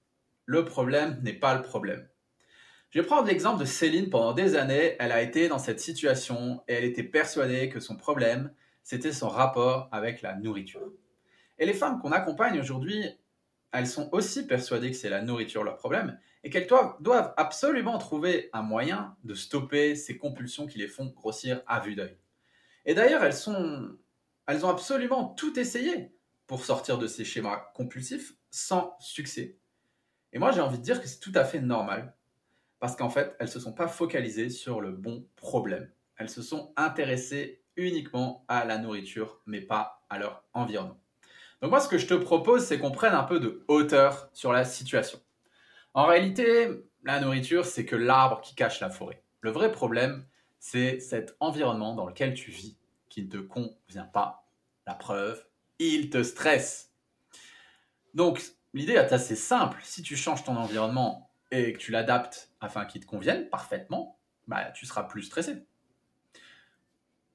le 0.45 0.63
problème 0.63 1.19
n'est 1.24 1.33
pas 1.33 1.55
le 1.55 1.62
problème. 1.62 2.07
Je 2.91 3.01
vais 3.01 3.05
prendre 3.05 3.27
l'exemple 3.27 3.59
de 3.59 3.65
Céline. 3.65 4.09
Pendant 4.09 4.31
des 4.31 4.55
années, 4.55 4.95
elle 4.98 5.12
a 5.12 5.21
été 5.21 5.50
dans 5.50 5.59
cette 5.59 5.81
situation 5.81 6.63
et 6.69 6.75
elle 6.75 6.86
était 6.86 7.03
persuadée 7.03 7.67
que 7.67 7.81
son 7.81 7.98
problème, 7.98 8.53
c'était 8.81 9.12
son 9.12 9.27
rapport 9.27 9.89
avec 9.91 10.21
la 10.21 10.36
nourriture. 10.38 10.93
Et 11.57 11.65
les 11.65 11.74
femmes 11.74 12.00
qu'on 12.00 12.13
accompagne 12.13 12.57
aujourd'hui, 12.62 13.03
elles 13.71 13.88
sont 13.88 14.09
aussi 14.13 14.45
persuadées 14.47 14.91
que 14.91 14.97
c'est 14.97 15.09
la 15.09 15.21
nourriture 15.21 15.63
leur 15.63 15.77
problème 15.77 16.19
et 16.43 16.49
qu'elles 16.49 16.67
doivent, 16.67 17.33
absolument 17.38 17.97
trouver 17.97 18.49
un 18.53 18.61
moyen 18.61 19.15
de 19.23 19.33
stopper 19.33 19.95
ces 19.95 20.17
compulsions 20.17 20.67
qui 20.67 20.77
les 20.77 20.88
font 20.88 21.07
grossir 21.07 21.61
à 21.67 21.79
vue 21.79 21.95
d'œil. 21.95 22.17
Et 22.85 22.93
d'ailleurs, 22.93 23.23
elles, 23.23 23.35
elles 24.47 24.65
ont 24.65 24.69
absolument 24.69 25.25
tout 25.25 25.59
essayé 25.59 26.15
pour 26.47 26.65
sortir 26.65 26.97
de 26.97 27.07
ces 27.07 27.25
schémas 27.25 27.71
compulsifs 27.75 28.33
sans 28.49 28.95
succès. 28.99 29.59
Et 30.33 30.39
moi, 30.39 30.51
j'ai 30.51 30.61
envie 30.61 30.79
de 30.79 30.83
dire 30.83 31.01
que 31.01 31.07
c'est 31.07 31.19
tout 31.19 31.33
à 31.35 31.43
fait 31.43 31.59
normal 31.59 32.15
parce 32.79 32.95
qu'en 32.95 33.09
fait, 33.09 33.35
elles 33.39 33.47
ne 33.47 33.51
se 33.51 33.59
sont 33.59 33.73
pas 33.73 33.88
focalisées 33.88 34.49
sur 34.49 34.79
le 34.81 34.91
bon 34.91 35.27
problème. 35.35 35.91
Elles 36.15 36.29
se 36.29 36.41
sont 36.41 36.73
intéressées 36.77 37.63
uniquement 37.75 38.45
à 38.47 38.65
la 38.65 38.77
nourriture, 38.77 39.41
mais 39.45 39.61
pas 39.61 40.03
à 40.09 40.17
leur 40.17 40.43
environnement. 40.53 40.99
Donc 41.61 41.71
moi, 41.71 41.79
ce 41.79 41.87
que 41.87 41.97
je 41.97 42.07
te 42.07 42.13
propose, 42.13 42.65
c'est 42.65 42.79
qu'on 42.79 42.91
prenne 42.91 43.13
un 43.13 43.23
peu 43.23 43.39
de 43.39 43.63
hauteur 43.67 44.29
sur 44.33 44.53
la 44.53 44.63
situation. 44.63 45.19
En 45.93 46.05
réalité, 46.05 46.69
la 47.03 47.19
nourriture, 47.19 47.65
c'est 47.65 47.85
que 47.85 47.95
l'arbre 47.95 48.41
qui 48.41 48.55
cache 48.55 48.79
la 48.79 48.89
forêt. 48.89 49.23
Le 49.41 49.51
vrai 49.51 49.71
problème, 49.71 50.25
c'est 50.59 50.99
cet 50.99 51.35
environnement 51.39 51.95
dans 51.95 52.05
lequel 52.05 52.33
tu 52.33 52.51
vis 52.51 52.77
qui 53.09 53.23
ne 53.23 53.29
te 53.29 53.37
convient 53.37 54.05
pas. 54.13 54.47
La 54.87 54.93
preuve, 54.93 55.43
il 55.79 56.09
te 56.09 56.23
stresse. 56.23 56.93
Donc, 58.13 58.41
l'idée 58.73 58.93
est 58.93 59.13
assez 59.13 59.35
simple. 59.35 59.79
Si 59.83 60.01
tu 60.01 60.15
changes 60.15 60.43
ton 60.43 60.55
environnement 60.55 61.31
et 61.51 61.73
que 61.73 61.77
tu 61.77 61.91
l'adaptes 61.91 62.51
afin 62.59 62.85
qu'il 62.85 63.01
te 63.01 63.05
convienne 63.05 63.49
parfaitement, 63.49 64.19
bah, 64.47 64.71
tu 64.71 64.85
seras 64.85 65.03
plus 65.03 65.23
stressé. 65.23 65.65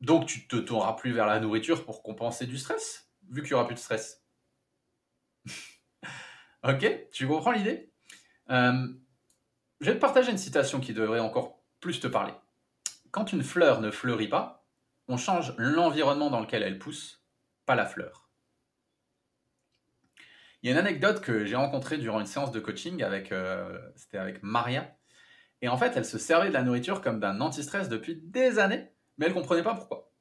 Donc, 0.00 0.26
tu 0.26 0.46
te 0.46 0.56
tourneras 0.56 0.94
plus 0.94 1.12
vers 1.12 1.26
la 1.26 1.40
nourriture 1.40 1.84
pour 1.84 2.02
compenser 2.02 2.46
du 2.46 2.58
stress, 2.58 3.03
vu 3.30 3.42
qu'il 3.42 3.50
n'y 3.50 3.54
aura 3.54 3.66
plus 3.66 3.74
de 3.74 3.80
stress. 3.80 4.24
ok 6.64 7.08
Tu 7.12 7.26
comprends 7.26 7.52
l'idée? 7.52 7.92
Euh, 8.50 8.88
Je 9.80 9.86
vais 9.86 9.96
te 9.96 10.00
partager 10.00 10.30
une 10.30 10.38
citation 10.38 10.80
qui 10.80 10.94
devrait 10.94 11.20
encore 11.20 11.62
plus 11.80 12.00
te 12.00 12.06
parler. 12.06 12.34
Quand 13.10 13.32
une 13.32 13.42
fleur 13.42 13.80
ne 13.80 13.90
fleurit 13.90 14.28
pas, 14.28 14.66
on 15.08 15.16
change 15.16 15.54
l'environnement 15.58 16.30
dans 16.30 16.40
lequel 16.40 16.62
elle 16.62 16.78
pousse, 16.78 17.24
pas 17.66 17.74
la 17.74 17.86
fleur. 17.86 18.30
Il 20.62 20.68
y 20.68 20.70
a 20.70 20.72
une 20.72 20.78
anecdote 20.78 21.20
que 21.20 21.44
j'ai 21.44 21.56
rencontrée 21.56 21.98
durant 21.98 22.20
une 22.20 22.26
séance 22.26 22.50
de 22.50 22.58
coaching 22.58 23.02
avec, 23.02 23.32
euh, 23.32 23.78
c'était 23.96 24.16
avec 24.16 24.42
Maria. 24.42 24.96
Et 25.60 25.68
en 25.68 25.76
fait, 25.76 25.92
elle 25.96 26.06
se 26.06 26.16
servait 26.18 26.48
de 26.48 26.54
la 26.54 26.62
nourriture 26.62 27.02
comme 27.02 27.20
d'un 27.20 27.40
anti-stress 27.42 27.88
depuis 27.90 28.16
des 28.16 28.58
années, 28.58 28.90
mais 29.18 29.26
elle 29.26 29.32
ne 29.32 29.38
comprenait 29.38 29.62
pas 29.62 29.74
pourquoi. 29.74 30.13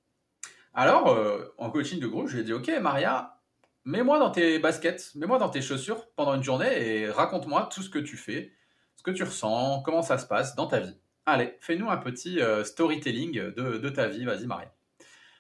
Alors, 0.76 1.10
euh, 1.10 1.54
en 1.60 1.70
coaching 1.70 2.00
de 2.00 2.08
groupe, 2.08 2.28
je 2.28 2.34
lui 2.34 2.42
ai 2.42 2.44
dit, 2.44 2.54
ok 2.54 2.68
Maria, 2.82 3.38
mets-moi 3.86 4.18
dans 4.18 4.32
tes 4.32 4.58
baskets, 4.58 5.14
mets-moi 5.14 5.38
dans 5.38 5.50
tes 5.50 5.62
chaussures 5.62 6.08
pendant 6.16 6.34
une 6.34 6.44
journée 6.44 7.02
et 7.02 7.10
raconte-moi 7.12 7.70
tout 7.72 7.84
ce 7.84 7.92
que 7.92 8.00
tu 8.00 8.18
fais, 8.18 8.52
ce 8.96 9.04
que 9.04 9.12
tu 9.12 9.22
ressens, 9.22 9.84
comment 9.84 10.02
ça 10.02 10.18
se 10.18 10.26
passe 10.26 10.56
dans 10.56 10.66
ta 10.66 10.80
vie. 10.80 10.98
Allez, 11.28 11.58
fais-nous 11.62 11.92
un 11.92 11.98
petit 11.98 12.42
euh, 12.42 12.64
storytelling 12.64 13.52
de, 13.52 13.90
ta 13.90 14.08
vie, 14.08 14.26
vas-y 14.26 14.48
Maria. 14.48 14.74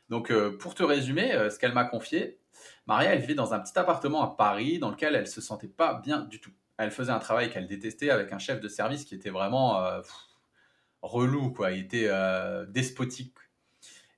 Donc 0.09 0.29
euh, 0.29 0.55
pour 0.55 0.75
te 0.75 0.83
résumer, 0.83 1.31
ce 1.49 1.57
qu'elle 1.57 1.73
m'a 1.73 1.85
confié, 1.85 2.37
Maria, 2.85 3.15
elle 3.15 3.19
vivait 3.21 3.33
dans 3.33 3.55
un 3.55 3.59
petit 3.59 3.77
appartement 3.79 4.21
à 4.21 4.35
Paris 4.35 4.77
dans 4.77 4.91
lequel 4.91 5.15
elle 5.15 5.27
se 5.27 5.41
sentait 5.41 5.67
pas 5.67 5.95
bien 5.95 6.21
du 6.21 6.39
tout. 6.41 6.51
Elle 6.77 6.91
faisait 6.91 7.11
un 7.11 7.19
travail 7.19 7.49
qu'elle 7.49 7.67
détestait 7.67 8.11
avec 8.11 8.31
un 8.33 8.39
chef 8.39 8.61
de 8.61 8.67
service 8.67 9.03
qui 9.03 9.15
était 9.15 9.31
vraiment 9.31 9.83
relou, 11.01 11.51
quoi. 11.51 11.71
Il 11.71 11.79
était 11.79 12.09
despotique 12.67 13.33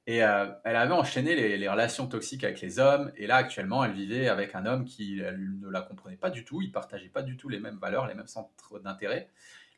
et 0.07 0.23
euh, 0.23 0.45
elle 0.63 0.75
avait 0.75 0.93
enchaîné 0.93 1.35
les, 1.57 1.67
relations 1.67 2.07
toxiques 2.07 2.43
avec 2.43 2.61
les 2.61 2.77
hommes. 2.77 3.11
Et 3.17 3.25
là, 3.25 3.37
actuellement, 3.37 3.83
elle 3.83 3.93
vivait 3.93 4.27
avec 4.27 4.53
un 4.53 4.65
homme 4.67 4.85
qui 4.85 5.15
ne 5.19 5.69
la 5.69 5.81
comprenait 5.81 6.15
pas 6.15 6.29
du 6.29 6.45
tout. 6.45 6.61
Il 6.61 6.71
partageait 6.71 7.09
pas 7.09 7.23
du 7.23 7.37
tout 7.37 7.49
les 7.49 7.59
mêmes 7.59 7.77
valeurs, 7.77 8.05
les 8.07 8.13
mêmes 8.13 8.27
centres 8.27 8.79
d'intérêt. 8.79 9.29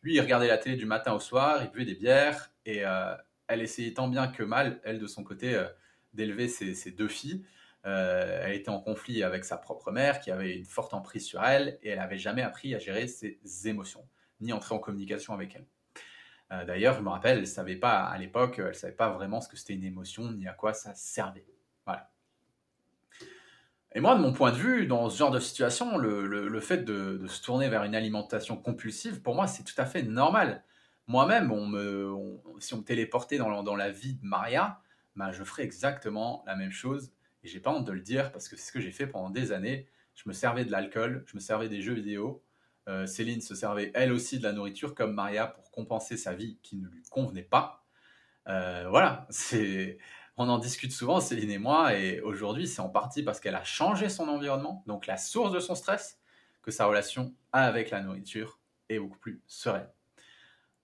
Lui, 0.04 0.16
il 0.16 0.22
regardait 0.22 0.48
la 0.48 0.58
télé 0.58 0.76
du 0.76 0.86
matin 0.86 1.14
au 1.14 1.20
soir, 1.20 1.60
il 1.64 1.72
buvait 1.72 1.86
des 1.86 1.96
bières. 1.96 2.52
Et 2.66 2.86
euh, 2.86 3.16
elle 3.48 3.62
essayait 3.62 3.94
tant 3.94 4.10
bien 4.10 4.28
que 4.28 4.44
mal, 4.44 4.82
elle, 4.84 5.00
de 5.00 5.08
son 5.08 5.24
côté, 5.24 5.56
euh, 5.56 5.68
d'élever 6.14 6.50
ses, 6.50 6.92
deux 6.92 7.08
filles. 7.08 7.46
elle 7.86 8.54
était 8.54 8.70
en 8.70 8.80
conflit 8.82 9.24
avec 9.24 9.46
sa 9.46 9.58
propre 9.58 9.92
mère, 9.92 10.20
qui 10.20 10.30
avait 10.32 10.58
une 10.58 10.66
forte 10.66 10.94
emprise 10.94 11.26
sur 11.26 11.42
elle. 11.44 11.80
Et 11.84 11.90
elle 11.90 12.00
n'avait 12.00 12.18
jamais 12.18 12.42
appris 12.42 12.76
à 12.76 12.80
gérer 12.80 13.08
ses 13.08 13.40
émotions, 13.66 14.06
ni 14.42 14.52
entrer 14.52 14.76
en 14.76 14.80
communication 14.80 15.34
avec 15.34 15.56
elle. 15.56 15.66
Euh, 16.52 16.66
d'ailleurs, 16.66 16.96
je 16.96 17.02
me 17.02 17.10
rappelle, 17.10 17.40
elle 17.40 17.48
savait 17.48 17.76
pas 17.76 18.04
à 18.04 18.18
l'époque, 18.18 18.60
elle 18.60 18.76
savait 18.76 18.94
pas 18.94 19.10
vraiment 19.10 19.42
ce 19.42 19.50
que 19.50 19.58
c'était 19.58 19.74
une 19.74 19.84
émotion 19.84 20.32
ni 20.32 20.48
à 20.48 20.54
quoi 20.54 20.74
ça 20.74 20.94
servait. 20.96 21.46
Voilà. 21.86 22.10
Et 23.94 24.00
moi, 24.00 24.16
de 24.16 24.22
mon 24.22 24.34
point 24.34 24.52
de 24.52 24.58
vue, 24.58 24.86
dans 24.86 25.10
ce 25.10 25.18
genre 25.18 25.32
de 25.32 25.40
situation, 25.40 25.98
le, 25.98 26.60
fait 26.60 26.84
de, 26.84 27.26
se 27.28 27.42
tourner 27.42 27.68
vers 27.70 27.84
une 27.84 27.96
alimentation 27.96 28.56
compulsive, 28.56 29.22
pour 29.22 29.36
moi, 29.36 29.48
c'est 29.48 29.64
tout 29.64 29.80
à 29.80 29.86
fait 29.86 30.04
normal. 30.04 30.64
Moi-même, 31.08 31.48
si 32.60 32.74
on 32.74 32.78
me 32.78 32.84
téléportait 32.84 33.38
dans, 33.38 33.64
dans, 33.64 33.76
la 33.76 33.90
vie 33.90 34.16
de 34.16 34.26
Maria, 34.26 34.82
bah, 35.16 35.32
je 35.32 35.44
ferais 35.44 35.64
exactement 35.64 36.44
la 36.46 36.56
même 36.56 36.72
chose. 36.72 37.12
Et 37.44 37.48
j'ai 37.48 37.60
pas 37.60 37.72
honte 37.72 37.86
de 37.86 37.92
le 37.92 38.02
dire 38.02 38.32
parce 38.32 38.50
que 38.50 38.56
c'est 38.56 38.68
ce 38.68 38.72
que 38.72 38.80
j'ai 38.80 38.92
fait 38.92 39.08
pendant 39.08 39.30
des 39.30 39.52
années. 39.52 39.88
Je 40.16 40.24
me 40.28 40.34
servais 40.34 40.66
de 40.66 40.72
l'alcool, 40.72 41.24
je 41.28 41.36
me 41.36 41.40
servais 41.40 41.70
des 41.70 41.82
jeux 41.82 41.94
vidéo, 41.94 42.44
euh, 42.88 43.06
Céline 43.06 43.42
se 43.42 43.56
servait 43.56 43.92
elle 43.94 44.12
aussi 44.12 44.40
de 44.40 44.44
la 44.44 44.54
nourriture 44.54 44.96
comme 44.96 45.14
Maria 45.14 45.48
pour 45.48 45.72
compenser 45.72 46.18
sa 46.18 46.34
vie 46.34 46.58
qui 46.64 46.78
ne 46.78 46.88
lui 46.88 47.04
convenait 47.10 47.42
pas. 47.42 47.86
Euh, 48.48 48.86
voilà, 48.90 49.28
c'est 49.30 49.98
on 50.40 50.50
en 50.50 50.60
discute 50.60 50.92
souvent, 50.92 51.20
Céline 51.20 51.50
et 51.50 51.58
moi, 51.58 51.96
et 51.96 52.22
aujourd'hui, 52.22 52.68
c'est 52.68 52.80
en 52.80 52.90
partie 52.90 53.24
parce 53.24 53.40
qu'elle 53.40 53.56
a 53.56 53.64
changé 53.64 54.08
son 54.08 54.28
environnement, 54.28 54.84
donc 54.86 55.08
la 55.08 55.18
source 55.18 55.52
de 55.52 55.60
son 55.60 55.74
stress, 55.74 56.20
que 56.62 56.70
sa 56.70 56.86
relation 56.86 57.34
avec 57.54 57.90
la 57.90 58.02
nourriture 58.02 58.60
est 58.90 59.00
beaucoup 59.00 59.18
plus 59.18 59.42
sereine. 59.48 59.88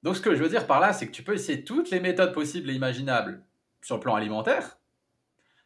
Donc, 0.02 0.18
ce 0.18 0.22
que 0.22 0.36
je 0.36 0.42
veux 0.42 0.50
dire 0.50 0.66
par 0.66 0.80
là, 0.80 0.92
c'est 0.92 1.06
que 1.06 1.12
tu 1.12 1.24
peux 1.24 1.36
essayer 1.36 1.64
toutes 1.64 1.92
les 1.92 2.00
méthodes 2.00 2.34
possibles 2.34 2.70
et 2.72 2.74
imaginables 2.74 3.44
sur 3.82 3.96
le 3.96 4.02
plan 4.02 4.16
alimentaire. 4.16 4.80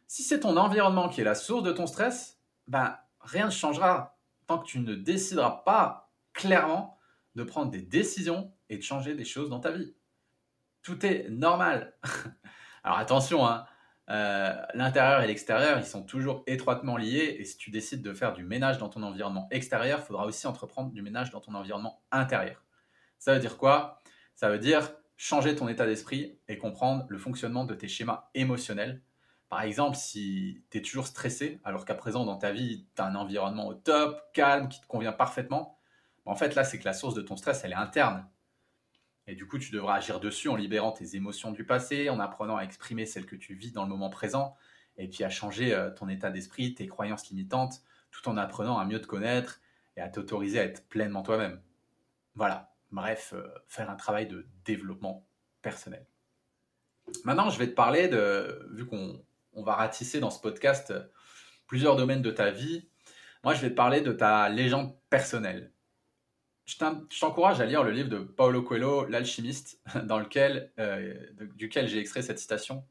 Si 0.06 0.22
c'est 0.22 0.40
ton 0.40 0.56
environnement 0.56 1.08
qui 1.08 1.22
est 1.22 1.24
la 1.24 1.34
source 1.34 1.62
de 1.62 1.72
ton 1.72 1.86
stress, 1.86 2.38
ben, 2.66 2.96
rien 3.20 3.46
ne 3.46 3.50
changera 3.50 4.18
tant 4.46 4.58
que 4.58 4.66
tu 4.66 4.80
ne 4.80 4.94
décideras 4.94 5.62
pas 5.64 6.07
clairement 6.32 6.98
de 7.34 7.42
prendre 7.42 7.70
des 7.70 7.82
décisions 7.82 8.52
et 8.68 8.76
de 8.76 8.82
changer 8.82 9.14
des 9.14 9.24
choses 9.24 9.50
dans 9.50 9.60
ta 9.60 9.70
vie. 9.70 9.94
Tout 10.82 11.04
est 11.04 11.28
normal. 11.28 11.94
Alors 12.84 12.98
attention, 12.98 13.46
hein, 13.46 13.66
euh, 14.10 14.54
l'intérieur 14.74 15.20
et 15.20 15.26
l'extérieur, 15.26 15.78
ils 15.78 15.84
sont 15.84 16.02
toujours 16.02 16.42
étroitement 16.46 16.96
liés. 16.96 17.36
Et 17.38 17.44
si 17.44 17.58
tu 17.58 17.70
décides 17.70 18.02
de 18.02 18.14
faire 18.14 18.32
du 18.32 18.44
ménage 18.44 18.78
dans 18.78 18.88
ton 18.88 19.02
environnement 19.02 19.48
extérieur, 19.50 20.00
il 20.02 20.06
faudra 20.06 20.24
aussi 20.24 20.46
entreprendre 20.46 20.92
du 20.92 21.02
ménage 21.02 21.30
dans 21.30 21.40
ton 21.40 21.54
environnement 21.54 22.02
intérieur. 22.10 22.64
Ça 23.18 23.34
veut 23.34 23.40
dire 23.40 23.58
quoi? 23.58 24.00
Ça 24.34 24.48
veut 24.48 24.58
dire 24.58 24.92
changer 25.16 25.54
ton 25.56 25.68
état 25.68 25.84
d'esprit 25.84 26.38
et 26.48 26.56
comprendre 26.56 27.04
le 27.08 27.18
fonctionnement 27.18 27.64
de 27.64 27.74
tes 27.74 27.88
schémas 27.88 28.30
émotionnels. 28.34 29.02
Par 29.48 29.62
exemple, 29.62 29.96
si 29.96 30.62
tu 30.70 30.78
es 30.78 30.82
toujours 30.82 31.06
stressé, 31.06 31.60
alors 31.64 31.84
qu'à 31.84 31.94
présent 31.94 32.24
dans 32.24 32.36
ta 32.36 32.52
vie, 32.52 32.86
tu 32.94 33.02
as 33.02 33.06
un 33.06 33.14
environnement 33.14 33.66
au 33.66 33.74
top, 33.74 34.20
calme, 34.32 34.68
qui 34.68 34.80
te 34.80 34.86
convient 34.86 35.12
parfaitement, 35.12 35.77
en 36.28 36.34
fait 36.34 36.54
là, 36.54 36.62
c'est 36.62 36.78
que 36.78 36.84
la 36.84 36.92
source 36.92 37.14
de 37.14 37.22
ton 37.22 37.36
stress, 37.36 37.64
elle 37.64 37.72
est 37.72 37.76
interne. 37.76 38.28
Et 39.26 39.34
du 39.34 39.46
coup, 39.46 39.58
tu 39.58 39.72
devras 39.72 39.96
agir 39.96 40.20
dessus 40.20 40.48
en 40.48 40.56
libérant 40.56 40.92
tes 40.92 41.16
émotions 41.16 41.52
du 41.52 41.64
passé, 41.64 42.10
en 42.10 42.20
apprenant 42.20 42.56
à 42.56 42.62
exprimer 42.62 43.06
celles 43.06 43.24
que 43.24 43.36
tu 43.36 43.54
vis 43.54 43.72
dans 43.72 43.82
le 43.82 43.88
moment 43.88 44.10
présent, 44.10 44.54
et 44.98 45.08
puis 45.08 45.24
à 45.24 45.30
changer 45.30 45.74
euh, 45.74 45.90
ton 45.90 46.08
état 46.08 46.30
d'esprit, 46.30 46.74
tes 46.74 46.86
croyances 46.86 47.30
limitantes, 47.30 47.82
tout 48.10 48.28
en 48.28 48.36
apprenant 48.36 48.78
à 48.78 48.84
mieux 48.84 49.00
te 49.00 49.06
connaître 49.06 49.60
et 49.96 50.02
à 50.02 50.08
t'autoriser 50.08 50.60
à 50.60 50.64
être 50.64 50.86
pleinement 50.88 51.22
toi-même. 51.22 51.62
Voilà, 52.34 52.74
bref, 52.90 53.32
euh, 53.34 53.48
faire 53.66 53.88
un 53.90 53.96
travail 53.96 54.26
de 54.26 54.46
développement 54.64 55.26
personnel. 55.62 56.06
Maintenant, 57.24 57.48
je 57.48 57.58
vais 57.58 57.68
te 57.68 57.74
parler 57.74 58.08
de, 58.08 58.68
vu 58.72 58.84
qu'on 58.86 59.22
va 59.62 59.74
ratisser 59.74 60.20
dans 60.20 60.30
ce 60.30 60.40
podcast 60.40 60.92
plusieurs 61.66 61.96
domaines 61.96 62.22
de 62.22 62.30
ta 62.30 62.50
vie, 62.50 62.88
moi 63.44 63.54
je 63.54 63.62
vais 63.62 63.70
te 63.70 63.74
parler 63.74 64.02
de 64.02 64.12
ta 64.12 64.48
légende 64.50 64.94
personnelle. 65.08 65.72
Je 66.68 66.76
t'encourage 67.18 67.62
à 67.62 67.64
lire 67.64 67.82
le 67.82 67.90
livre 67.90 68.10
de 68.10 68.18
Paulo 68.18 68.60
Coelho, 68.60 69.06
L'alchimiste, 69.06 69.80
lequel, 69.94 70.70
duquel 71.56 71.88
j'ai 71.88 71.98
extrait 71.98 72.20
cette 72.20 72.38
citation. 72.38 72.84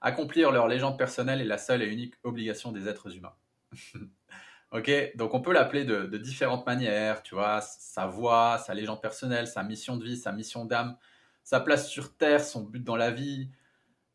Accomplir 0.00 0.50
leur 0.50 0.66
légende 0.66 0.96
personnelle 0.96 1.42
est 1.42 1.44
la 1.44 1.58
seule 1.58 1.82
et 1.82 1.86
unique 1.86 2.14
obligation 2.22 2.72
des 2.72 2.88
êtres 2.88 3.14
humains. 3.14 3.34
ok, 4.72 5.12
donc 5.16 5.34
on 5.34 5.42
peut 5.42 5.52
l'appeler 5.52 5.84
de, 5.84 6.16
différentes 6.16 6.64
manières, 6.64 7.22
tu 7.22 7.34
vois, 7.34 7.60
sa 7.60 8.06
voix, 8.06 8.56
sa 8.64 8.72
légende 8.72 9.02
personnelle, 9.02 9.46
sa 9.46 9.62
mission 9.62 9.98
de 9.98 10.04
vie, 10.04 10.16
sa 10.16 10.32
mission 10.32 10.64
d'âme, 10.64 10.96
sa 11.44 11.60
place 11.60 11.90
sur 11.90 12.16
Terre, 12.16 12.42
son 12.42 12.62
but 12.62 12.82
dans 12.82 12.96
la 12.96 13.10
vie. 13.10 13.50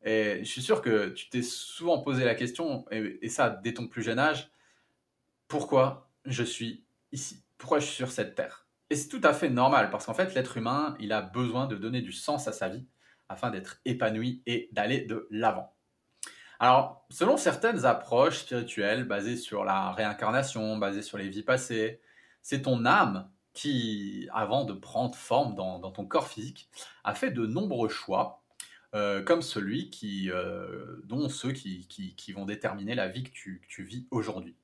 Et 0.04 0.40
je 0.40 0.50
suis 0.50 0.64
sûr 0.64 0.82
que 0.82 1.10
tu 1.10 1.30
t'es 1.30 1.44
souvent 1.44 2.00
posé 2.02 2.26
la 2.26 2.34
question, 2.34 2.86
et, 2.90 3.20
et 3.22 3.30
ça 3.30 3.52
dès 3.52 3.76
ton 3.76 3.88
plus 3.88 4.02
jeune 4.02 4.18
âge, 4.18 4.50
pourquoi 5.48 6.10
je 6.26 6.44
suis 6.44 6.84
ici? 7.12 7.44
Pourquoi 7.60 7.78
je 7.78 7.86
suis 7.86 7.96
sur 7.96 8.12
cette 8.12 8.34
Terre? 8.34 8.63
Et 8.94 8.96
c'est 8.96 9.10
tout 9.10 9.22
à 9.24 9.34
fait 9.34 9.50
normal, 9.50 9.90
parce 9.90 10.06
qu'en 10.06 10.14
fait, 10.14 10.36
l'être 10.36 10.56
humain, 10.56 10.96
il 11.00 11.14
a 11.14 11.24
besoin 11.24 11.66
de 11.66 11.76
donner 11.76 12.04
du 12.04 12.12
sens 12.12 12.48
à 12.48 12.52
sa 12.52 12.70
vie 12.70 12.86
afin 13.28 13.50
d'être 13.50 13.82
épanoui 13.86 14.44
et 14.46 14.70
d'aller 14.72 15.02
de 15.02 15.28
l'avant. 15.32 15.74
Alors, 16.60 17.04
selon 17.10 17.36
certaines 17.36 17.86
approches 17.86 18.42
spirituelles 18.42 19.06
basées 19.06 19.36
sur 19.36 19.64
la 19.64 19.94
réincarnation, 19.94 20.78
basées 20.78 21.02
sur 21.02 21.18
les 21.18 21.28
vies 21.28 21.42
passées, 21.42 22.02
c'est 22.44 22.62
ton 22.62 22.86
âme 22.86 23.32
qui, 23.56 24.30
avant 24.32 24.64
de 24.64 24.74
prendre 24.74 25.16
forme 25.16 25.56
dans, 25.56 25.80
ton 25.90 26.06
corps 26.06 26.28
physique, 26.28 26.70
a 27.04 27.16
fait 27.16 27.32
de 27.32 27.48
nombreux 27.48 27.90
choix, 27.90 28.44
euh, 28.94 29.24
comme 29.24 29.42
celui 29.42 29.90
qui, 29.90 30.30
euh, 30.30 31.02
dont 31.06 31.30
ceux 31.30 31.52
qui, 31.52 31.88
vont 32.36 32.46
déterminer 32.46 32.94
la 32.94 33.08
vie 33.08 33.24
que 33.24 33.32
tu, 33.32 33.60
que 33.60 33.68
tu 33.68 33.82
vis 33.82 34.06
aujourd'hui. 34.12 34.56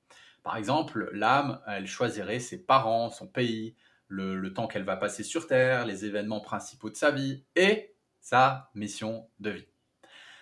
Par 0.43 0.55
exemple, 0.55 1.09
l'âme, 1.13 1.61
elle 1.65 1.87
choisirait 1.87 2.39
ses 2.39 2.63
parents, 2.63 3.09
son 3.09 3.25
pays, 3.25 3.75
le, 4.09 4.53
temps 4.53 4.67
qu'elle 4.67 4.83
va 4.83 4.97
passer 4.97 5.23
sur 5.23 5.47
Terre, 5.47 5.85
les 5.85 6.05
événements 6.05 6.41
principaux 6.41 6.89
de 6.89 6.95
sa 6.95 7.11
vie 7.11 7.45
et 7.55 7.95
sa 8.19 8.69
mission 8.75 9.29
de 9.39 9.51
vie. 9.51 9.67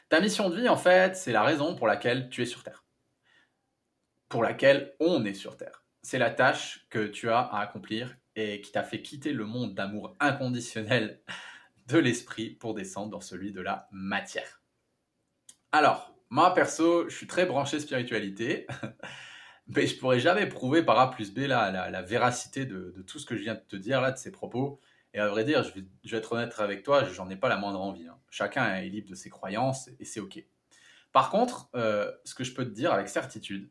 Ta 0.10 0.22
mission 0.22 0.50
de 0.50 0.56
vie, 0.56 0.70
en 0.70 0.78
fait, 0.78 1.16
c'est 1.16 1.34
la 1.34 1.44
raison 1.44 1.76
pour 1.76 1.86
laquelle 1.86 2.30
tu 2.30 2.42
es 2.42 2.46
sur 2.46 2.64
Terre. 2.64 2.86
Pour 4.30 4.42
laquelle 4.42 4.96
on 5.00 5.26
est 5.26 5.34
sur 5.34 5.58
Terre. 5.58 5.84
C'est 6.02 6.18
la 6.18 6.30
tâche 6.30 6.88
que 6.90 7.08
tu 7.08 7.30
as 7.30 7.40
à 7.40 7.60
accomplir 7.60 8.16
et 8.36 8.62
qui 8.62 8.72
t'a 8.72 8.84
fait 8.84 9.02
quitter 9.02 9.34
le 9.34 9.46
monde 9.46 9.76
d'amour 9.76 10.16
inconditionnel 10.20 11.22
de 11.88 11.98
l'esprit 11.98 12.52
pour 12.52 12.74
descendre 12.74 13.12
dans 13.12 13.22
celui 13.22 13.52
de 13.52 13.62
la 13.62 13.88
matière. 13.92 14.62
Alors, 15.72 16.16
moi 16.30 16.54
perso, 16.54 17.10
je 17.10 17.16
suis 17.16 17.28
très 17.28 17.46
branché 17.46 17.80
spiritualité, 17.80 18.68
mais 19.68 19.88
je 19.88 19.98
pourrais 19.98 20.20
jamais 20.20 20.46
prouver 20.48 20.84
par 20.84 21.00
A 21.00 21.12
plus 21.12 21.34
B 21.34 21.40
la, 21.40 21.72
la, 21.90 22.02
véracité 22.02 22.66
de, 22.66 23.04
tout 23.06 23.20
ce 23.20 23.26
que 23.26 23.36
je 23.36 23.42
viens 23.42 23.56
de 23.56 23.60
te 23.60 23.76
dire 23.76 24.02
là, 24.02 24.12
de 24.12 24.18
ces 24.18 24.32
propos. 24.32 24.80
Et 25.14 25.20
à 25.20 25.28
vrai 25.28 25.44
dire, 25.44 25.64
je 25.64 25.74
vais, 25.74 26.18
être 26.18 26.34
honnête 26.34 26.54
avec 26.60 26.84
toi, 26.84 27.04
j'en 27.06 27.30
ai 27.30 27.36
pas 27.36 27.50
la 27.50 27.58
moindre 27.58 27.82
envie. 27.82 28.08
Hein. 28.08 28.18
Chacun 28.30 28.76
est 28.76 28.90
libre 28.90 29.10
de 29.10 29.16
ses 29.16 29.30
croyances 29.30 29.90
et 30.00 30.06
c'est 30.06 30.20
OK. 30.20 30.44
Par 31.12 31.30
contre, 31.30 31.70
euh, 31.76 32.12
ce 32.24 32.36
que 32.36 32.44
je 32.44 32.54
peux 32.54 32.66
te 32.66 32.70
dire 32.70 32.94
avec 32.94 33.10
certitude, 33.10 33.70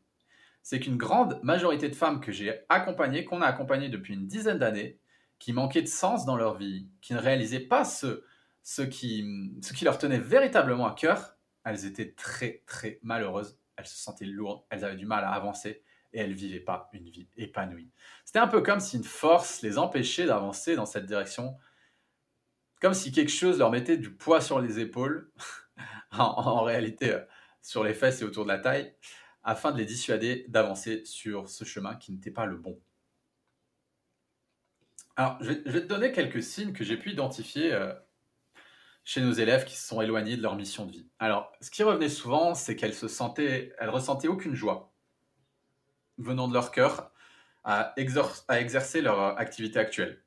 c'est 0.63 0.81
qu'une 0.81 0.97
grande 0.97 1.39
majorité 1.43 1.89
de 1.89 1.95
femmes 1.95 2.21
que 2.21 2.33
j'ai 2.33 2.61
accompagnées, 2.69 3.25
qu'on 3.25 3.41
a 3.41 3.47
accompagnées 3.47 3.89
depuis 3.89 4.15
une 4.15 4.27
dizaine 4.27 4.59
d'années, 4.59 4.99
qui 5.39 5.53
manquaient 5.53 5.83
de 5.83 5.87
sens 5.87 6.25
dans 6.25 6.37
leur 6.37 6.57
vie, 6.57 6.89
qui 7.03 7.15
ne 7.15 7.19
réalisaient 7.19 7.61
pas 7.61 7.85
ce, 7.85 8.25
ce, 8.63 8.83
qui, 8.83 9.25
ce 9.63 9.73
qui 9.73 9.85
leur 9.85 9.99
tenait 9.99 10.19
véritablement 10.19 10.87
à 10.87 10.95
cœur, 10.95 11.37
elles 11.65 11.85
étaient 11.85 12.13
très 12.13 12.65
très 12.67 12.99
malheureuses, 13.03 13.61
elles 13.77 13.87
se 13.87 13.97
sentaient 13.97 14.25
lourdes, 14.25 14.65
elles 14.71 14.85
avaient 14.85 14.97
du 14.97 15.07
mal 15.07 15.25
à 15.25 15.31
avancer, 15.31 15.85
et 16.17 16.21
elles 16.21 16.33
vivaient 16.33 16.61
pas 16.61 16.89
une 16.95 17.11
vie 17.11 17.29
épanouie. 17.37 17.91
C'était 18.25 18.39
un 18.39 18.49
peu 18.49 18.63
comme 18.63 18.81
si 18.81 18.97
une 18.97 19.05
force 19.05 19.61
les 19.61 19.77
empêchait 19.77 20.25
d'avancer 20.25 20.75
dans 20.75 20.87
cette 20.87 21.05
direction, 21.05 21.59
comme 22.81 22.95
si 22.95 23.13
quelque 23.13 23.31
chose 23.31 23.59
leur 23.59 23.71
mettait 23.71 23.99
du 23.99 24.11
poids 24.15 24.41
sur 24.41 24.59
les 24.59 24.81
épaules, 24.81 25.31
en, 26.13 26.63
réalité 26.63 27.13
euh, 27.13 27.21
sur 27.61 27.85
les 27.85 27.93
fesses 27.93 28.23
et 28.23 28.25
autour 28.25 28.45
de 28.45 28.49
la 28.49 28.59
taille, 28.59 28.95
afin 29.45 29.73
de 29.73 29.77
les 29.77 29.85
dissuader 29.85 30.47
d'avancer 30.49 31.05
sur 31.05 31.51
ce 31.51 31.65
chemin 31.65 31.97
qui 31.97 32.13
n'était 32.13 32.31
pas 32.31 32.47
le 32.47 32.57
bon. 32.57 32.81
Alors, 35.17 35.37
je 35.43 35.53
vais, 35.53 35.83
te 35.83 35.87
donner 35.87 36.13
quelques 36.13 36.43
signes 36.43 36.73
que 36.73 36.83
j'ai 36.83 36.97
pu 36.97 37.11
identifier 37.11 37.75
euh, 37.75 37.93
chez 39.05 39.21
nos 39.21 39.33
élèves 39.33 39.67
qui 39.67 39.77
se 39.77 39.87
sont 39.87 40.01
éloignés 40.01 40.39
de 40.39 40.43
leur 40.43 40.57
mission 40.57 40.87
de 40.87 40.93
vie. 40.93 41.09
Alors, 41.19 41.53
ce 41.61 41.71
qui 41.71 41.83
revenait 41.83 42.09
souvent, 42.09 42.55
c'est 42.55 42.75
qu'elles 42.75 42.95
se 42.95 43.09
sentaient, 43.09 43.75
elles 43.79 43.91
ressentaient 43.91 44.29
aucune 44.29 44.55
joie 44.55 44.96
venant 46.19 46.49
de 46.49 46.55
leur 46.55 46.71
cœur 46.71 47.13
à, 47.65 47.93
exercer 47.97 49.03
leur 49.03 49.39
activité 49.39 49.79
actuelle. 49.79 50.23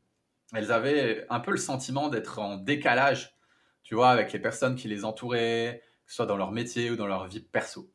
Elles 0.53 0.71
avaient 0.71 1.25
un 1.29 1.39
peu 1.39 1.51
le 1.51 1.57
sentiment 1.57 2.09
d'être 2.09 2.39
en 2.39 2.57
décalage, 2.57 3.37
tu 3.83 3.95
vois, 3.95 4.09
avec 4.09 4.33
les 4.33 4.39
personnes 4.39 4.75
qui 4.75 4.87
les 4.87 5.05
entouraient, 5.05 5.81
que 6.05 6.11
ce 6.11 6.17
soit 6.17 6.25
dans 6.25 6.37
leur 6.37 6.51
métier 6.51 6.91
ou 6.91 6.95
dans 6.95 7.07
leur 7.07 7.27
vie 7.27 7.39
perso. 7.39 7.91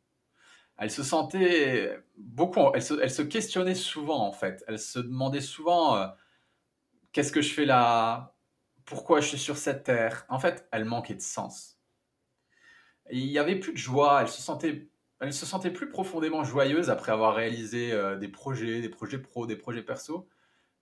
Elles 0.79 0.91
se 0.91 1.03
sentaient 1.03 2.01
beaucoup, 2.17 2.71
elles 2.75 2.83
se, 2.83 3.23
questionnaient 3.23 3.75
souvent 3.75 4.27
en 4.27 4.33
fait. 4.33 4.65
Elles 4.67 4.79
se 4.79 4.99
demandaient 4.99 5.41
souvent 5.41 5.97
euh, 5.97 6.07
qu'est-ce 7.13 7.33
que 7.33 7.43
je 7.43 7.53
fais 7.53 7.65
là? 7.65 8.35
Pourquoi 8.85 9.21
je 9.21 9.29
suis 9.29 9.39
sur 9.39 9.57
cette 9.57 9.85
terre? 9.85 10.27
En 10.29 10.39
fait, 10.39 10.69
elles 10.73 10.85
manquaient 10.85 11.15
de 11.15 11.21
sens. 11.21 11.79
il 13.11 13.27
n'y 13.27 13.39
avait 13.39 13.57
plus 13.57 13.73
de 13.73 13.79
joie, 13.79 14.23
elles 14.23 14.29
se 14.29 14.43
sentaient 14.43 14.89
elle 15.25 15.33
se 15.33 15.47
sentait 15.47 15.71
plus 15.71 15.89
profondément 15.89 16.45
joyeuse 16.45 16.91
après 16.91 17.11
avoir 17.11 17.35
réalisé 17.35 17.93
euh, 17.93 18.17
des 18.17 18.29
projets, 18.29 18.83
des 18.83 18.91
projets 18.91 19.19
pro, 19.19 19.47
des 19.47 19.57
projets 19.57 19.83
perso, 19.83 20.29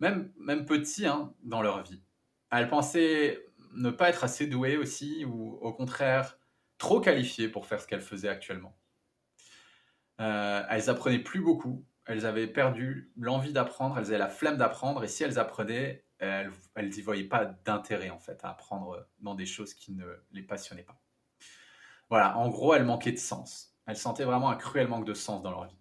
même, 0.00 0.32
petits 0.66 1.06
hein, 1.06 1.32
dans 1.44 1.62
leur 1.62 1.82
vie. 1.84 2.02
Elle 2.50 2.68
pensait 2.68 3.46
ne 3.74 3.90
pas 3.90 4.08
être 4.08 4.24
assez 4.24 4.48
douée 4.48 4.76
aussi, 4.76 5.24
ou 5.24 5.58
au 5.60 5.72
contraire 5.72 6.38
trop 6.76 7.00
qualifiée 7.00 7.48
pour 7.48 7.66
faire 7.66 7.80
ce 7.80 7.86
qu'elle 7.86 8.00
faisait 8.00 8.28
actuellement. 8.28 8.76
Euh, 10.20 10.62
elles 10.68 10.90
apprenaient 10.90 11.20
plus 11.20 11.40
beaucoup, 11.40 11.86
elles 12.06 12.26
avaient 12.26 12.48
perdu 12.48 13.12
l'envie 13.16 13.52
d'apprendre, 13.52 13.96
elles 13.96 14.06
avaient 14.06 14.18
la 14.18 14.28
flemme 14.28 14.56
d'apprendre, 14.56 15.04
et 15.04 15.08
si 15.08 15.22
elles 15.22 15.38
apprenaient, 15.38 16.04
elles 16.18 16.50
n'y 16.76 17.00
voyaient 17.00 17.24
pas 17.24 17.44
d'intérêt 17.44 18.10
en 18.10 18.18
fait 18.18 18.44
à 18.44 18.50
apprendre 18.50 19.06
dans 19.20 19.34
des 19.36 19.46
choses 19.46 19.72
qui 19.72 19.92
ne 19.92 20.04
les 20.32 20.42
passionnaient 20.42 20.82
pas. 20.82 21.00
Voilà, 22.10 22.36
en 22.36 22.48
gros, 22.48 22.74
elles 22.74 22.84
manquaient 22.84 23.12
de 23.12 23.18
sens. 23.18 23.71
Elles 23.86 23.96
sentaient 23.96 24.24
vraiment 24.24 24.50
un 24.50 24.56
cruel 24.56 24.88
manque 24.88 25.04
de 25.04 25.14
sens 25.14 25.42
dans 25.42 25.50
leur 25.50 25.66
vie. 25.66 25.76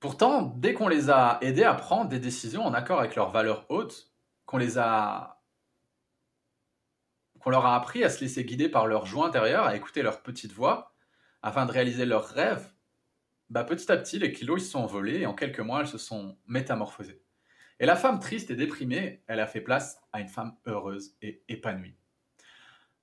Pourtant, 0.00 0.42
dès 0.42 0.74
qu'on 0.74 0.88
les 0.88 1.10
a 1.10 1.38
aidées 1.40 1.64
à 1.64 1.74
prendre 1.74 2.08
des 2.08 2.20
décisions 2.20 2.64
en 2.64 2.74
accord 2.74 3.00
avec 3.00 3.16
leurs 3.16 3.30
valeurs 3.30 3.66
hautes, 3.70 4.12
qu'on 4.44 4.58
les 4.58 4.78
a 4.78 5.42
qu'on 7.40 7.50
leur 7.50 7.66
a 7.66 7.76
appris 7.76 8.02
à 8.02 8.10
se 8.10 8.20
laisser 8.20 8.44
guider 8.44 8.68
par 8.68 8.88
leur 8.88 9.06
joie 9.06 9.28
intérieure, 9.28 9.64
à 9.64 9.76
écouter 9.76 10.02
leur 10.02 10.22
petite 10.22 10.52
voix, 10.52 10.92
afin 11.42 11.64
de 11.64 11.70
réaliser 11.70 12.04
leurs 12.04 12.26
rêves, 12.26 12.72
bah 13.50 13.62
petit 13.62 13.90
à 13.92 13.96
petit, 13.96 14.18
les 14.18 14.32
kilos 14.32 14.64
se 14.64 14.70
sont 14.70 14.80
envolés 14.80 15.20
et 15.20 15.26
en 15.26 15.34
quelques 15.34 15.60
mois, 15.60 15.80
elles 15.80 15.86
se 15.86 15.98
sont 15.98 16.36
métamorphosées. 16.46 17.22
Et 17.78 17.86
la 17.86 17.94
femme 17.94 18.18
triste 18.18 18.50
et 18.50 18.56
déprimée, 18.56 19.22
elle 19.28 19.38
a 19.38 19.46
fait 19.46 19.60
place 19.60 20.00
à 20.12 20.20
une 20.20 20.28
femme 20.28 20.56
heureuse 20.66 21.14
et 21.22 21.44
épanouie. 21.48 21.96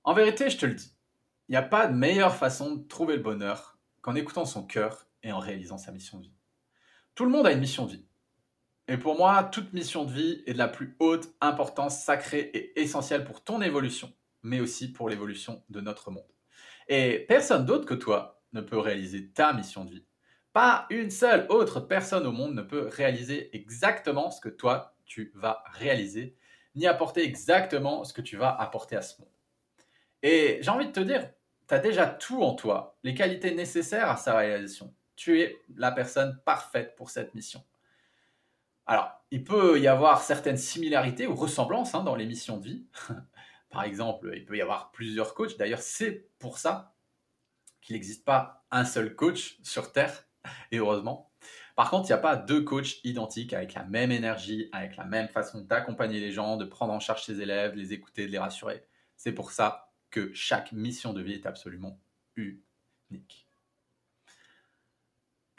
En 0.02 0.12
vérité, 0.12 0.50
je 0.50 0.58
te 0.58 0.66
le 0.66 0.74
dis, 0.74 0.94
il 1.48 1.52
n'y 1.52 1.56
a 1.56 1.62
pas 1.62 1.86
de 1.86 1.94
meilleure 1.94 2.34
façon 2.34 2.76
de 2.76 2.88
trouver 2.88 3.16
le 3.16 3.22
bonheur 3.22 3.78
qu'en 4.00 4.14
écoutant 4.14 4.44
son 4.44 4.64
cœur 4.64 5.06
et 5.22 5.32
en 5.32 5.38
réalisant 5.38 5.78
sa 5.78 5.92
mission 5.92 6.18
de 6.18 6.24
vie. 6.24 6.34
Tout 7.14 7.24
le 7.24 7.30
monde 7.30 7.46
a 7.46 7.52
une 7.52 7.60
mission 7.60 7.86
de 7.86 7.92
vie. 7.92 8.06
Et 8.88 8.98
pour 8.98 9.16
moi, 9.16 9.44
toute 9.44 9.72
mission 9.72 10.04
de 10.04 10.12
vie 10.12 10.42
est 10.46 10.52
de 10.52 10.58
la 10.58 10.68
plus 10.68 10.96
haute 10.98 11.34
importance 11.40 12.02
sacrée 12.02 12.50
et 12.52 12.80
essentielle 12.80 13.24
pour 13.24 13.42
ton 13.42 13.62
évolution, 13.62 14.12
mais 14.42 14.60
aussi 14.60 14.92
pour 14.92 15.08
l'évolution 15.08 15.62
de 15.70 15.80
notre 15.80 16.10
monde. 16.10 16.30
Et 16.88 17.24
personne 17.28 17.64
d'autre 17.64 17.86
que 17.86 17.94
toi 17.94 18.42
ne 18.52 18.60
peut 18.60 18.78
réaliser 18.78 19.30
ta 19.30 19.52
mission 19.52 19.84
de 19.84 19.90
vie. 19.90 20.06
Pas 20.52 20.86
une 20.90 21.10
seule 21.10 21.46
autre 21.48 21.80
personne 21.80 22.26
au 22.26 22.32
monde 22.32 22.54
ne 22.54 22.62
peut 22.62 22.88
réaliser 22.88 23.54
exactement 23.56 24.30
ce 24.30 24.40
que 24.40 24.50
toi, 24.50 24.94
tu 25.04 25.32
vas 25.34 25.64
réaliser, 25.72 26.36
ni 26.74 26.86
apporter 26.86 27.24
exactement 27.24 28.04
ce 28.04 28.12
que 28.12 28.22
tu 28.22 28.36
vas 28.36 28.54
apporter 28.54 28.96
à 28.96 29.02
ce 29.02 29.20
monde. 29.20 29.33
Et 30.24 30.58
j'ai 30.62 30.70
envie 30.70 30.86
de 30.86 30.92
te 30.92 31.00
dire, 31.00 31.28
tu 31.68 31.74
as 31.74 31.78
déjà 31.78 32.06
tout 32.06 32.42
en 32.42 32.54
toi, 32.54 32.96
les 33.04 33.14
qualités 33.14 33.54
nécessaires 33.54 34.08
à 34.08 34.16
sa 34.16 34.34
réalisation. 34.34 34.94
Tu 35.16 35.42
es 35.42 35.58
la 35.76 35.92
personne 35.92 36.40
parfaite 36.46 36.96
pour 36.96 37.10
cette 37.10 37.34
mission. 37.34 37.62
Alors, 38.86 39.12
il 39.30 39.44
peut 39.44 39.78
y 39.78 39.86
avoir 39.86 40.22
certaines 40.22 40.56
similarités 40.56 41.26
ou 41.26 41.34
ressemblances 41.34 41.94
hein, 41.94 42.02
dans 42.02 42.16
les 42.16 42.24
missions 42.24 42.56
de 42.56 42.64
vie. 42.64 42.86
Par 43.70 43.84
exemple, 43.84 44.32
il 44.34 44.46
peut 44.46 44.56
y 44.56 44.62
avoir 44.62 44.92
plusieurs 44.92 45.34
coachs. 45.34 45.58
D'ailleurs, 45.58 45.82
c'est 45.82 46.26
pour 46.38 46.56
ça 46.56 46.94
qu'il 47.82 47.92
n'existe 47.92 48.24
pas 48.24 48.64
un 48.70 48.86
seul 48.86 49.14
coach 49.14 49.58
sur 49.62 49.92
Terre, 49.92 50.26
et 50.72 50.78
heureusement. 50.78 51.30
Par 51.76 51.90
contre, 51.90 52.08
il 52.08 52.12
n'y 52.12 52.18
a 52.18 52.18
pas 52.18 52.36
deux 52.36 52.62
coachs 52.62 53.04
identiques 53.04 53.52
avec 53.52 53.74
la 53.74 53.84
même 53.84 54.10
énergie, 54.10 54.70
avec 54.72 54.96
la 54.96 55.04
même 55.04 55.28
façon 55.28 55.60
d'accompagner 55.60 56.18
les 56.18 56.30
gens, 56.30 56.56
de 56.56 56.64
prendre 56.64 56.94
en 56.94 57.00
charge 57.00 57.24
ses 57.24 57.42
élèves, 57.42 57.72
de 57.72 57.78
les 57.78 57.92
écouter, 57.92 58.26
de 58.26 58.32
les 58.32 58.38
rassurer. 58.38 58.86
C'est 59.16 59.32
pour 59.32 59.50
ça 59.50 59.90
que 60.14 60.32
chaque 60.32 60.70
mission 60.70 61.12
de 61.12 61.20
vie 61.20 61.32
est 61.32 61.46
absolument 61.46 62.00
unique. 62.36 63.48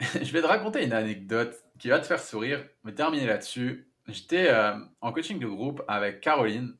Je 0.00 0.32
vais 0.32 0.40
te 0.40 0.46
raconter 0.46 0.82
une 0.82 0.94
anecdote 0.94 1.62
qui 1.78 1.88
va 1.88 2.00
te 2.00 2.06
faire 2.06 2.20
sourire, 2.20 2.66
mais 2.82 2.94
terminer 2.94 3.26
là-dessus. 3.26 3.92
J'étais 4.08 4.48
euh, 4.48 4.78
en 5.02 5.12
coaching 5.12 5.38
de 5.38 5.46
groupe 5.46 5.82
avec 5.88 6.22
Caroline 6.22 6.74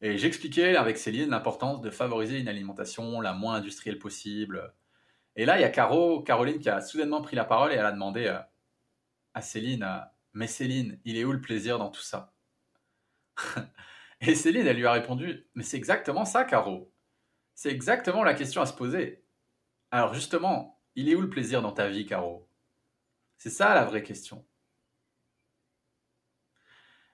et 0.00 0.18
j'expliquais 0.18 0.76
avec 0.76 0.98
Céline 0.98 1.30
l'importance 1.30 1.80
de 1.80 1.90
favoriser 1.90 2.38
une 2.38 2.46
alimentation 2.46 3.20
la 3.20 3.32
moins 3.32 3.54
industrielle 3.54 3.98
possible. 3.98 4.72
Et 5.34 5.44
là, 5.44 5.58
il 5.58 5.62
y 5.62 5.64
a 5.64 5.68
Caro, 5.68 6.22
Caroline 6.22 6.60
qui 6.60 6.68
a 6.68 6.80
soudainement 6.80 7.22
pris 7.22 7.34
la 7.34 7.44
parole 7.44 7.72
et 7.72 7.74
elle 7.74 7.86
a 7.86 7.92
demandé 7.92 8.26
euh, 8.26 8.38
à 9.34 9.42
Céline, 9.42 9.82
euh, 9.82 9.98
mais 10.32 10.46
Céline, 10.46 11.00
il 11.04 11.16
est 11.16 11.24
où 11.24 11.32
le 11.32 11.40
plaisir 11.40 11.78
dans 11.78 11.90
tout 11.90 12.02
ça 12.02 12.32
Et 14.20 14.36
Céline, 14.36 14.66
elle 14.66 14.76
lui 14.76 14.86
a 14.86 14.92
répondu, 14.92 15.48
mais 15.54 15.64
c'est 15.64 15.76
exactement 15.76 16.24
ça, 16.24 16.44
Caro. 16.44 16.89
C'est 17.62 17.70
exactement 17.70 18.24
la 18.24 18.32
question 18.32 18.62
à 18.62 18.66
se 18.66 18.72
poser. 18.72 19.22
Alors 19.90 20.14
justement, 20.14 20.80
il 20.94 21.10
est 21.10 21.14
où 21.14 21.20
le 21.20 21.28
plaisir 21.28 21.60
dans 21.60 21.72
ta 21.72 21.88
vie, 21.88 22.06
Caro? 22.06 22.48
C'est 23.36 23.50
ça 23.50 23.74
la 23.74 23.84
vraie 23.84 24.02
question. 24.02 24.46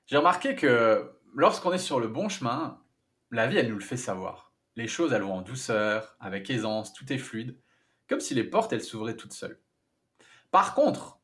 J'ai 0.07 0.17
remarqué 0.17 0.55
que 0.55 1.19
lorsqu'on 1.35 1.73
est 1.73 1.79
sur 1.79 1.99
le 1.99 2.07
bon 2.07 2.29
chemin, 2.29 2.81
la 3.33 3.49
vie, 3.49 3.57
elle 3.57 3.71
nous 3.71 3.79
le 3.79 3.85
fait 3.85 3.97
savoir. 3.97 4.53
Les 4.77 4.87
choses, 4.87 5.13
elles 5.13 5.23
vont 5.23 5.35
en 5.35 5.43
douceur, 5.43 6.17
avec 6.21 6.49
aisance, 6.49 6.93
tout 6.93 7.13
est 7.13 7.19
fluide, 7.19 7.59
comme 8.09 8.21
si 8.21 8.33
les 8.33 8.45
portes, 8.45 8.73
elles 8.73 8.85
s'ouvraient 8.85 9.17
toutes 9.17 9.33
seules. 9.33 9.61
Par 10.53 10.77
contre, 10.77 11.19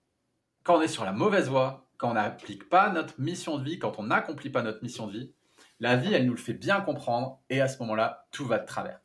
quand 0.65 0.79
on 0.79 0.83
est 0.83 0.89
sur 0.89 1.05
la 1.05 1.13
mauvaise 1.13 1.49
voie, 1.49 1.89
quand 1.97 2.11
on 2.11 2.15
n'applique 2.15 2.69
pas 2.69 2.91
notre 2.91 3.21
mission 3.21 3.57
de 3.57 3.63
vie, 3.63 3.79
quand 3.79 4.01
on 4.01 4.03
n'accomplit 4.03 4.51
pas 4.51 4.63
notre 4.63 4.83
mission 4.83 5.07
de 5.07 5.13
vie, 5.13 5.33
la 5.79 5.95
vie, 5.95 6.13
elle 6.13 6.27
nous 6.27 6.35
le 6.35 6.39
fait 6.39 6.55
bien 6.55 6.81
comprendre 6.81 7.41
et 7.51 7.61
à 7.61 7.69
ce 7.69 7.79
moment-là, 7.79 8.27
tout 8.33 8.47
va 8.47 8.59
de 8.59 8.67
travers. 8.67 8.99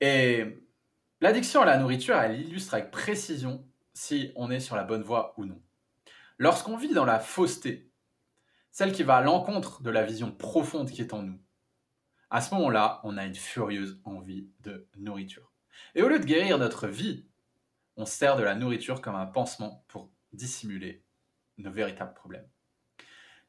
Et 0.00 0.64
l'addiction 1.20 1.62
à 1.62 1.66
la 1.66 1.78
nourriture, 1.78 2.16
elle 2.16 2.40
illustre 2.40 2.74
avec 2.74 2.90
précision 2.90 3.66
si 3.94 4.32
on 4.36 4.50
est 4.50 4.60
sur 4.60 4.76
la 4.76 4.84
bonne 4.84 5.02
voie 5.02 5.34
ou 5.36 5.44
non. 5.44 5.60
Lorsqu'on 6.38 6.76
vit 6.76 6.94
dans 6.94 7.04
la 7.04 7.18
fausseté, 7.18 7.90
celle 8.70 8.92
qui 8.92 9.02
va 9.02 9.16
à 9.16 9.22
l'encontre 9.22 9.82
de 9.82 9.90
la 9.90 10.04
vision 10.04 10.30
profonde 10.30 10.90
qui 10.90 11.00
est 11.00 11.12
en 11.12 11.22
nous, 11.22 11.40
à 12.30 12.40
ce 12.40 12.54
moment-là, 12.54 13.00
on 13.04 13.16
a 13.16 13.24
une 13.24 13.34
furieuse 13.34 14.00
envie 14.04 14.48
de 14.60 14.86
nourriture. 14.96 15.52
Et 15.94 16.02
au 16.02 16.08
lieu 16.08 16.18
de 16.18 16.24
guérir 16.24 16.58
notre 16.58 16.86
vie, 16.86 17.26
on 17.96 18.04
sert 18.04 18.36
de 18.36 18.42
la 18.42 18.54
nourriture 18.54 19.00
comme 19.00 19.16
un 19.16 19.26
pansement 19.26 19.84
pour 19.88 20.12
dissimuler 20.32 21.04
nos 21.56 21.72
véritables 21.72 22.14
problèmes. 22.14 22.46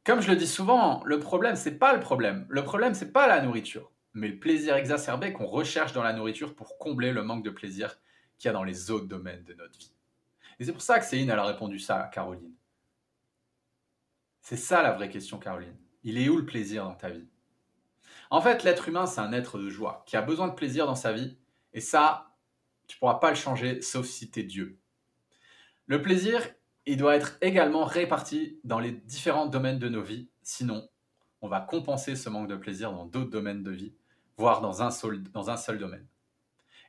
Comme 0.04 0.22
je 0.22 0.30
le 0.30 0.38
dis 0.38 0.48
souvent, 0.48 1.04
le 1.04 1.20
problème, 1.20 1.56
c'est 1.56 1.78
pas 1.78 1.94
le 1.94 2.00
problème. 2.00 2.48
Le 2.50 2.64
problème, 2.64 2.96
c'est 2.96 3.12
pas 3.12 3.28
la 3.28 3.42
nourriture, 3.42 3.92
mais 4.14 4.28
le 4.28 4.40
plaisir 4.40 4.76
exacerbé 4.76 5.34
qu'on 5.34 5.46
recherche 5.46 5.94
dans 5.94 6.04
la 6.04 6.14
nourriture 6.14 6.56
pour 6.56 6.78
combler 6.78 7.12
le 7.12 7.24
manque 7.24 7.44
de 7.44 7.50
plaisir 7.50 8.00
qu'il 8.38 8.48
y 8.48 8.50
a 8.50 8.54
dans 8.54 8.64
les 8.64 8.92
autres 8.92 9.08
domaines 9.08 9.44
de 9.44 9.54
notre 9.54 9.78
vie. 9.78 9.94
Et 10.60 10.66
c'est 10.66 10.74
pour 10.74 10.82
ça 10.82 11.00
que 11.00 11.06
Céline, 11.06 11.32
a 11.32 11.44
répondu 11.44 11.80
ça 11.80 12.04
à 12.04 12.08
Caroline. 12.08 12.54
C'est 14.42 14.58
ça 14.58 14.82
la 14.82 14.92
vraie 14.92 15.10
question, 15.10 15.38
Caroline. 15.38 15.78
Il 16.04 16.18
est 16.18 16.30
où 16.30 16.38
le 16.38 16.46
plaisir 16.46 16.86
dans 16.86 16.96
ta 16.96 17.10
vie? 17.10 17.28
En 18.30 18.42
fait, 18.42 18.64
l'être 18.64 18.88
humain, 18.88 19.06
c'est 19.06 19.22
un 19.22 19.34
être 19.34 19.58
de 19.58 19.70
joie 19.70 20.04
qui 20.06 20.18
a 20.18 20.22
besoin 20.22 20.48
de 20.48 20.54
plaisir 20.54 20.86
dans 20.86 20.96
sa 20.96 21.14
vie. 21.14 21.38
Et 21.74 21.82
ça, 21.82 22.36
tu 22.88 22.96
ne 22.96 23.00
pourras 23.00 23.20
pas 23.20 23.30
le 23.30 23.36
changer 23.36 23.82
sauf 23.82 24.06
si 24.06 24.32
tu 24.32 24.40
es 24.40 24.44
Dieu. 24.44 24.80
Le 25.88 26.02
plaisir, 26.02 26.48
il 26.86 26.98
doit 26.98 27.16
être 27.16 27.38
également 27.42 27.86
réparti 27.86 28.60
dans 28.64 28.80
les 28.80 28.92
différents 28.92 29.48
domaines 29.48 29.80
de 29.80 29.90
nos 29.90 30.02
vies. 30.02 30.30
Sinon, 30.42 30.88
on 31.42 31.48
va 31.48 31.62
compenser 31.62 32.16
ce 32.16 32.30
manque 32.30 32.48
de 32.48 32.56
plaisir 32.56 32.92
dans 32.92 33.06
d'autres 33.06 33.30
domaines 33.30 33.64
de 33.64 33.72
vie, 33.72 33.94
voire 34.38 34.62
dans 34.62 34.82
un 34.82 34.92
seul, 34.92 35.24
domaine. 35.78 36.06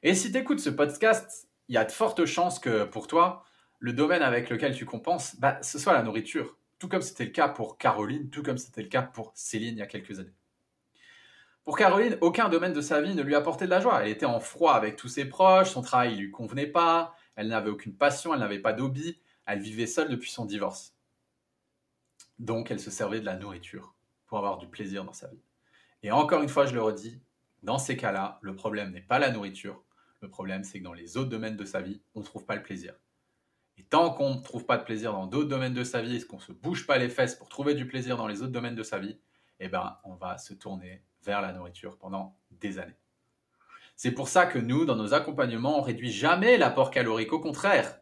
Et 0.02 0.14
si 0.14 0.32
tu 0.32 0.38
écoutes 0.38 0.60
ce 0.60 0.70
podcast, 0.70 1.48
il 1.68 1.74
y 1.74 1.78
a 1.78 1.84
de 1.84 1.92
fortes 1.92 2.24
chances 2.24 2.58
que 2.58 2.84
pour 2.84 3.06
toi, 3.06 3.44
le 3.78 3.92
domaine 3.92 4.22
avec 4.22 4.50
lequel 4.50 4.74
tu 4.74 4.86
compenses, 4.86 5.36
bah, 5.38 5.58
ce 5.62 5.78
soit 5.78 5.92
la 5.92 6.02
nourriture. 6.02 6.56
Tout 6.78 6.88
comme 6.88 7.02
c'était 7.02 7.26
le 7.26 7.30
cas 7.30 7.48
pour 7.48 7.78
Caroline, 7.78 8.30
tout 8.30 8.42
comme 8.42 8.58
c'était 8.58 8.82
le 8.82 8.88
cas 8.88 9.02
pour 9.02 9.32
Céline 9.34 9.76
il 9.76 9.80
y 9.80 9.82
a 9.82 9.86
quelques 9.86 10.18
années. 10.18 10.34
Pour 11.64 11.76
Caroline, 11.76 12.16
aucun 12.22 12.48
domaine 12.48 12.72
de 12.72 12.80
sa 12.80 13.00
vie 13.00 13.14
ne 13.14 13.22
lui 13.22 13.34
apportait 13.34 13.66
de 13.66 13.70
la 13.70 13.80
joie. 13.80 14.02
Elle 14.02 14.10
était 14.10 14.26
en 14.26 14.40
froid 14.40 14.72
avec 14.72 14.96
tous 14.96 15.08
ses 15.08 15.26
proches, 15.26 15.70
son 15.70 15.82
travail 15.82 16.14
ne 16.14 16.20
lui 16.20 16.30
convenait 16.30 16.66
pas, 16.66 17.14
elle 17.36 17.48
n'avait 17.48 17.70
aucune 17.70 17.94
passion, 17.94 18.32
elle 18.32 18.40
n'avait 18.40 18.58
pas 18.58 18.72
d'hobby, 18.72 19.20
elle 19.46 19.60
vivait 19.60 19.86
seule 19.86 20.08
depuis 20.08 20.30
son 20.30 20.46
divorce. 20.46 20.94
Donc 22.38 22.70
elle 22.70 22.80
se 22.80 22.90
servait 22.90 23.20
de 23.20 23.26
la 23.26 23.36
nourriture 23.36 23.94
pour 24.30 24.38
avoir 24.38 24.58
du 24.58 24.68
plaisir 24.68 25.04
dans 25.04 25.12
sa 25.12 25.26
vie. 25.26 25.42
Et 26.04 26.12
encore 26.12 26.40
une 26.40 26.48
fois, 26.48 26.64
je 26.64 26.72
le 26.72 26.80
redis, 26.80 27.20
dans 27.64 27.78
ces 27.78 27.96
cas-là, 27.96 28.38
le 28.42 28.54
problème 28.54 28.92
n'est 28.92 29.00
pas 29.00 29.18
la 29.18 29.30
nourriture, 29.30 29.82
le 30.20 30.30
problème 30.30 30.62
c'est 30.62 30.78
que 30.78 30.84
dans 30.84 30.92
les 30.92 31.16
autres 31.16 31.28
domaines 31.28 31.56
de 31.56 31.64
sa 31.64 31.82
vie, 31.82 32.00
on 32.14 32.20
ne 32.20 32.24
trouve 32.24 32.46
pas 32.46 32.54
le 32.54 32.62
plaisir. 32.62 32.94
Et 33.76 33.82
tant 33.82 34.14
qu'on 34.14 34.36
ne 34.36 34.40
trouve 34.40 34.64
pas 34.66 34.78
de 34.78 34.84
plaisir 34.84 35.12
dans 35.12 35.26
d'autres 35.26 35.48
domaines 35.48 35.74
de 35.74 35.82
sa 35.82 36.00
vie, 36.00 36.16
et 36.16 36.22
qu'on 36.22 36.36
ne 36.36 36.42
se 36.42 36.52
bouge 36.52 36.86
pas 36.86 36.96
les 36.96 37.08
fesses 37.08 37.34
pour 37.34 37.48
trouver 37.48 37.74
du 37.74 37.88
plaisir 37.88 38.16
dans 38.16 38.28
les 38.28 38.40
autres 38.40 38.52
domaines 38.52 38.76
de 38.76 38.84
sa 38.84 39.00
vie, 39.00 39.18
eh 39.58 39.68
ben, 39.68 39.98
on 40.04 40.14
va 40.14 40.38
se 40.38 40.54
tourner 40.54 41.02
vers 41.24 41.42
la 41.42 41.52
nourriture 41.52 41.98
pendant 41.98 42.38
des 42.52 42.78
années. 42.78 42.96
C'est 43.96 44.12
pour 44.12 44.28
ça 44.28 44.46
que 44.46 44.60
nous, 44.60 44.84
dans 44.84 44.96
nos 44.96 45.12
accompagnements, 45.12 45.80
on 45.80 45.82
réduit 45.82 46.12
jamais 46.12 46.56
l'apport 46.56 46.92
calorique, 46.92 47.32
au 47.32 47.40
contraire, 47.40 48.00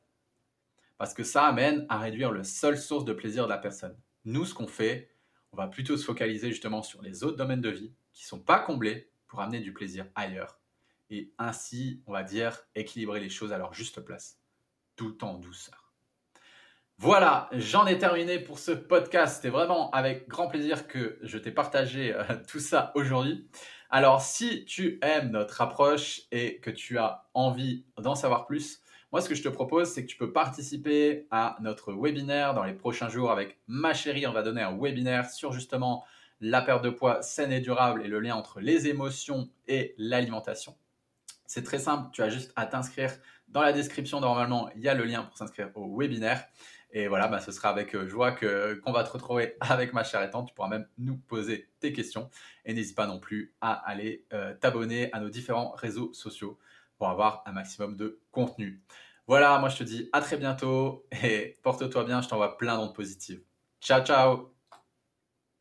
parce 0.99 1.15
que 1.15 1.25
ça 1.25 1.47
amène 1.47 1.87
à 1.89 1.99
réduire 1.99 2.33
le 2.33 2.45
seul 2.45 2.77
source 2.77 3.07
de 3.07 3.15
plaisir 3.15 3.45
de 3.45 3.49
la 3.49 3.59
personne. 3.59 3.97
Nous, 4.27 4.45
ce 4.45 4.53
qu'on 4.53 4.67
fait, 4.67 5.11
on 5.53 5.57
va 5.57 5.69
plutôt 5.69 5.97
se 5.97 6.05
focaliser 6.05 6.51
justement 6.51 6.83
sur 6.83 7.03
les 7.03 7.25
autres 7.25 7.37
domaines 7.37 7.61
de 7.61 7.71
vie 7.71 7.93
qui 8.13 8.25
ne 8.25 8.29
sont 8.29 8.41
pas 8.41 8.59
comblés 8.59 9.11
pour 9.27 9.41
amener 9.41 9.61
du 9.61 9.73
plaisir 9.73 10.07
ailleurs. 10.15 10.59
Et 11.11 11.33
ainsi, 11.39 12.03
on 12.07 12.13
va 12.13 12.23
dire, 12.23 12.61
équilibrer 12.75 13.21
les 13.21 13.31
choses 13.31 13.53
à 13.53 13.59
leur 13.59 13.73
juste 13.75 14.01
place 14.01 14.39
tout 14.97 15.25
en 15.25 15.35
douceur. 15.35 15.95
Voilà, 17.01 17.49
j'en 17.53 17.87
ai 17.87 17.97
terminé 17.97 18.41
pour 18.41 18.59
ce 18.59 18.73
podcast. 18.73 19.37
C'était 19.37 19.51
vraiment 19.51 19.89
avec 19.93 20.27
grand 20.27 20.49
plaisir 20.49 20.89
que 20.89 21.17
je 21.23 21.39
t'ai 21.39 21.53
partagé 21.53 22.13
euh, 22.13 22.25
tout 22.49 22.59
ça 22.59 22.91
aujourd'hui. 22.97 23.49
Alors, 23.89 24.21
si 24.21 24.65
tu 24.65 24.99
aimes 25.01 25.31
notre 25.31 25.63
approche 25.63 26.23
et 26.33 26.59
que 26.59 26.71
tu 26.71 26.99
as 26.99 27.29
envie 27.35 27.87
d'en 27.99 28.17
savoir 28.17 28.47
plus, 28.47 28.83
moi, 29.13 29.21
ce 29.21 29.29
que 29.29 29.35
je 29.35 29.43
te 29.43 29.49
propose, 29.49 29.89
c'est 29.89 30.03
que 30.03 30.11
tu 30.11 30.17
peux 30.17 30.33
participer 30.33 31.27
à 31.31 31.57
notre 31.61 31.93
webinaire 31.93 32.55
dans 32.55 32.65
les 32.65 32.75
prochains 32.75 33.09
jours 33.09 33.31
avec 33.31 33.59
ma 33.67 33.95
chérie. 33.95 34.27
On 34.27 34.33
va 34.33 34.43
donner 34.43 34.63
un 34.63 34.77
webinaire 34.77 35.31
sur 35.31 35.53
justement 35.53 36.05
la 36.41 36.63
perte 36.63 36.85
de 36.85 36.91
poids 36.91 37.23
saine 37.23 37.53
et 37.53 37.61
durable 37.61 38.03
et 38.05 38.09
le 38.09 38.21
lien 38.21 38.37
entre 38.37 38.61
les 38.61 38.87
émotions 38.87 39.49
et 39.67 39.95
l'alimentation. 39.97 40.77
C'est 41.47 41.63
très 41.65 41.79
simple, 41.79 42.11
tu 42.13 42.23
as 42.23 42.29
juste 42.29 42.53
à 42.57 42.67
t'inscrire 42.67 43.13
dans 43.49 43.63
la 43.63 43.73
description, 43.73 44.21
normalement, 44.21 44.71
il 44.77 44.83
y 44.83 44.89
a 44.89 44.95
le 44.95 45.05
lien 45.05 45.23
pour 45.23 45.37
s'inscrire 45.37 45.71
au 45.75 45.97
webinaire. 45.97 46.45
Et 46.91 47.07
voilà, 47.07 47.29
bah, 47.29 47.41
ce 47.41 47.53
sera 47.53 47.69
avec 47.69 47.95
euh, 47.95 48.09
joie 48.09 48.33
que, 48.33 48.75
qu'on 48.85 48.93
va 48.93 49.05
te 49.05 49.11
retrouver 49.11 49.57
avec 49.61 49.93
ma 49.93 50.05
chère 50.05 50.23
étante. 50.23 50.49
Tu 50.49 50.55
pourras 50.55 50.69
même 50.69 50.87
nous 50.99 51.17
poser 51.17 51.71
tes 51.81 51.93
questions. 51.93 52.31
Et 52.65 52.73
n'hésite 52.73 52.97
pas 52.97 53.07
non 53.07 53.19
plus 53.19 53.55
à 53.61 53.73
aller 53.73 54.25
euh, 54.33 54.55
t'abonner 54.55 55.13
à 55.13 55.21
nos 55.21 55.29
différents 55.29 55.71
réseaux 55.73 56.13
sociaux 56.13 56.59
pour 56.99 57.09
avoir 57.09 57.43
un 57.47 57.53
maximum 57.53 57.97
de 57.97 58.21
contenu. 58.33 58.83
Voilà, 59.27 59.59
moi 59.59 59.69
je 59.69 59.77
te 59.79 59.85
dis 59.85 60.09
à 60.13 60.21
très 60.21 60.37
bientôt 60.37 61.07
et 61.23 61.59
porte-toi 61.63 62.05
bien, 62.05 62.23
je 62.23 62.29
t'envoie 62.29 62.57
plein 62.59 62.77
d'ondes 62.77 62.95
positives. 62.95 63.43
Ciao, 63.81 64.05
ciao 64.05 64.58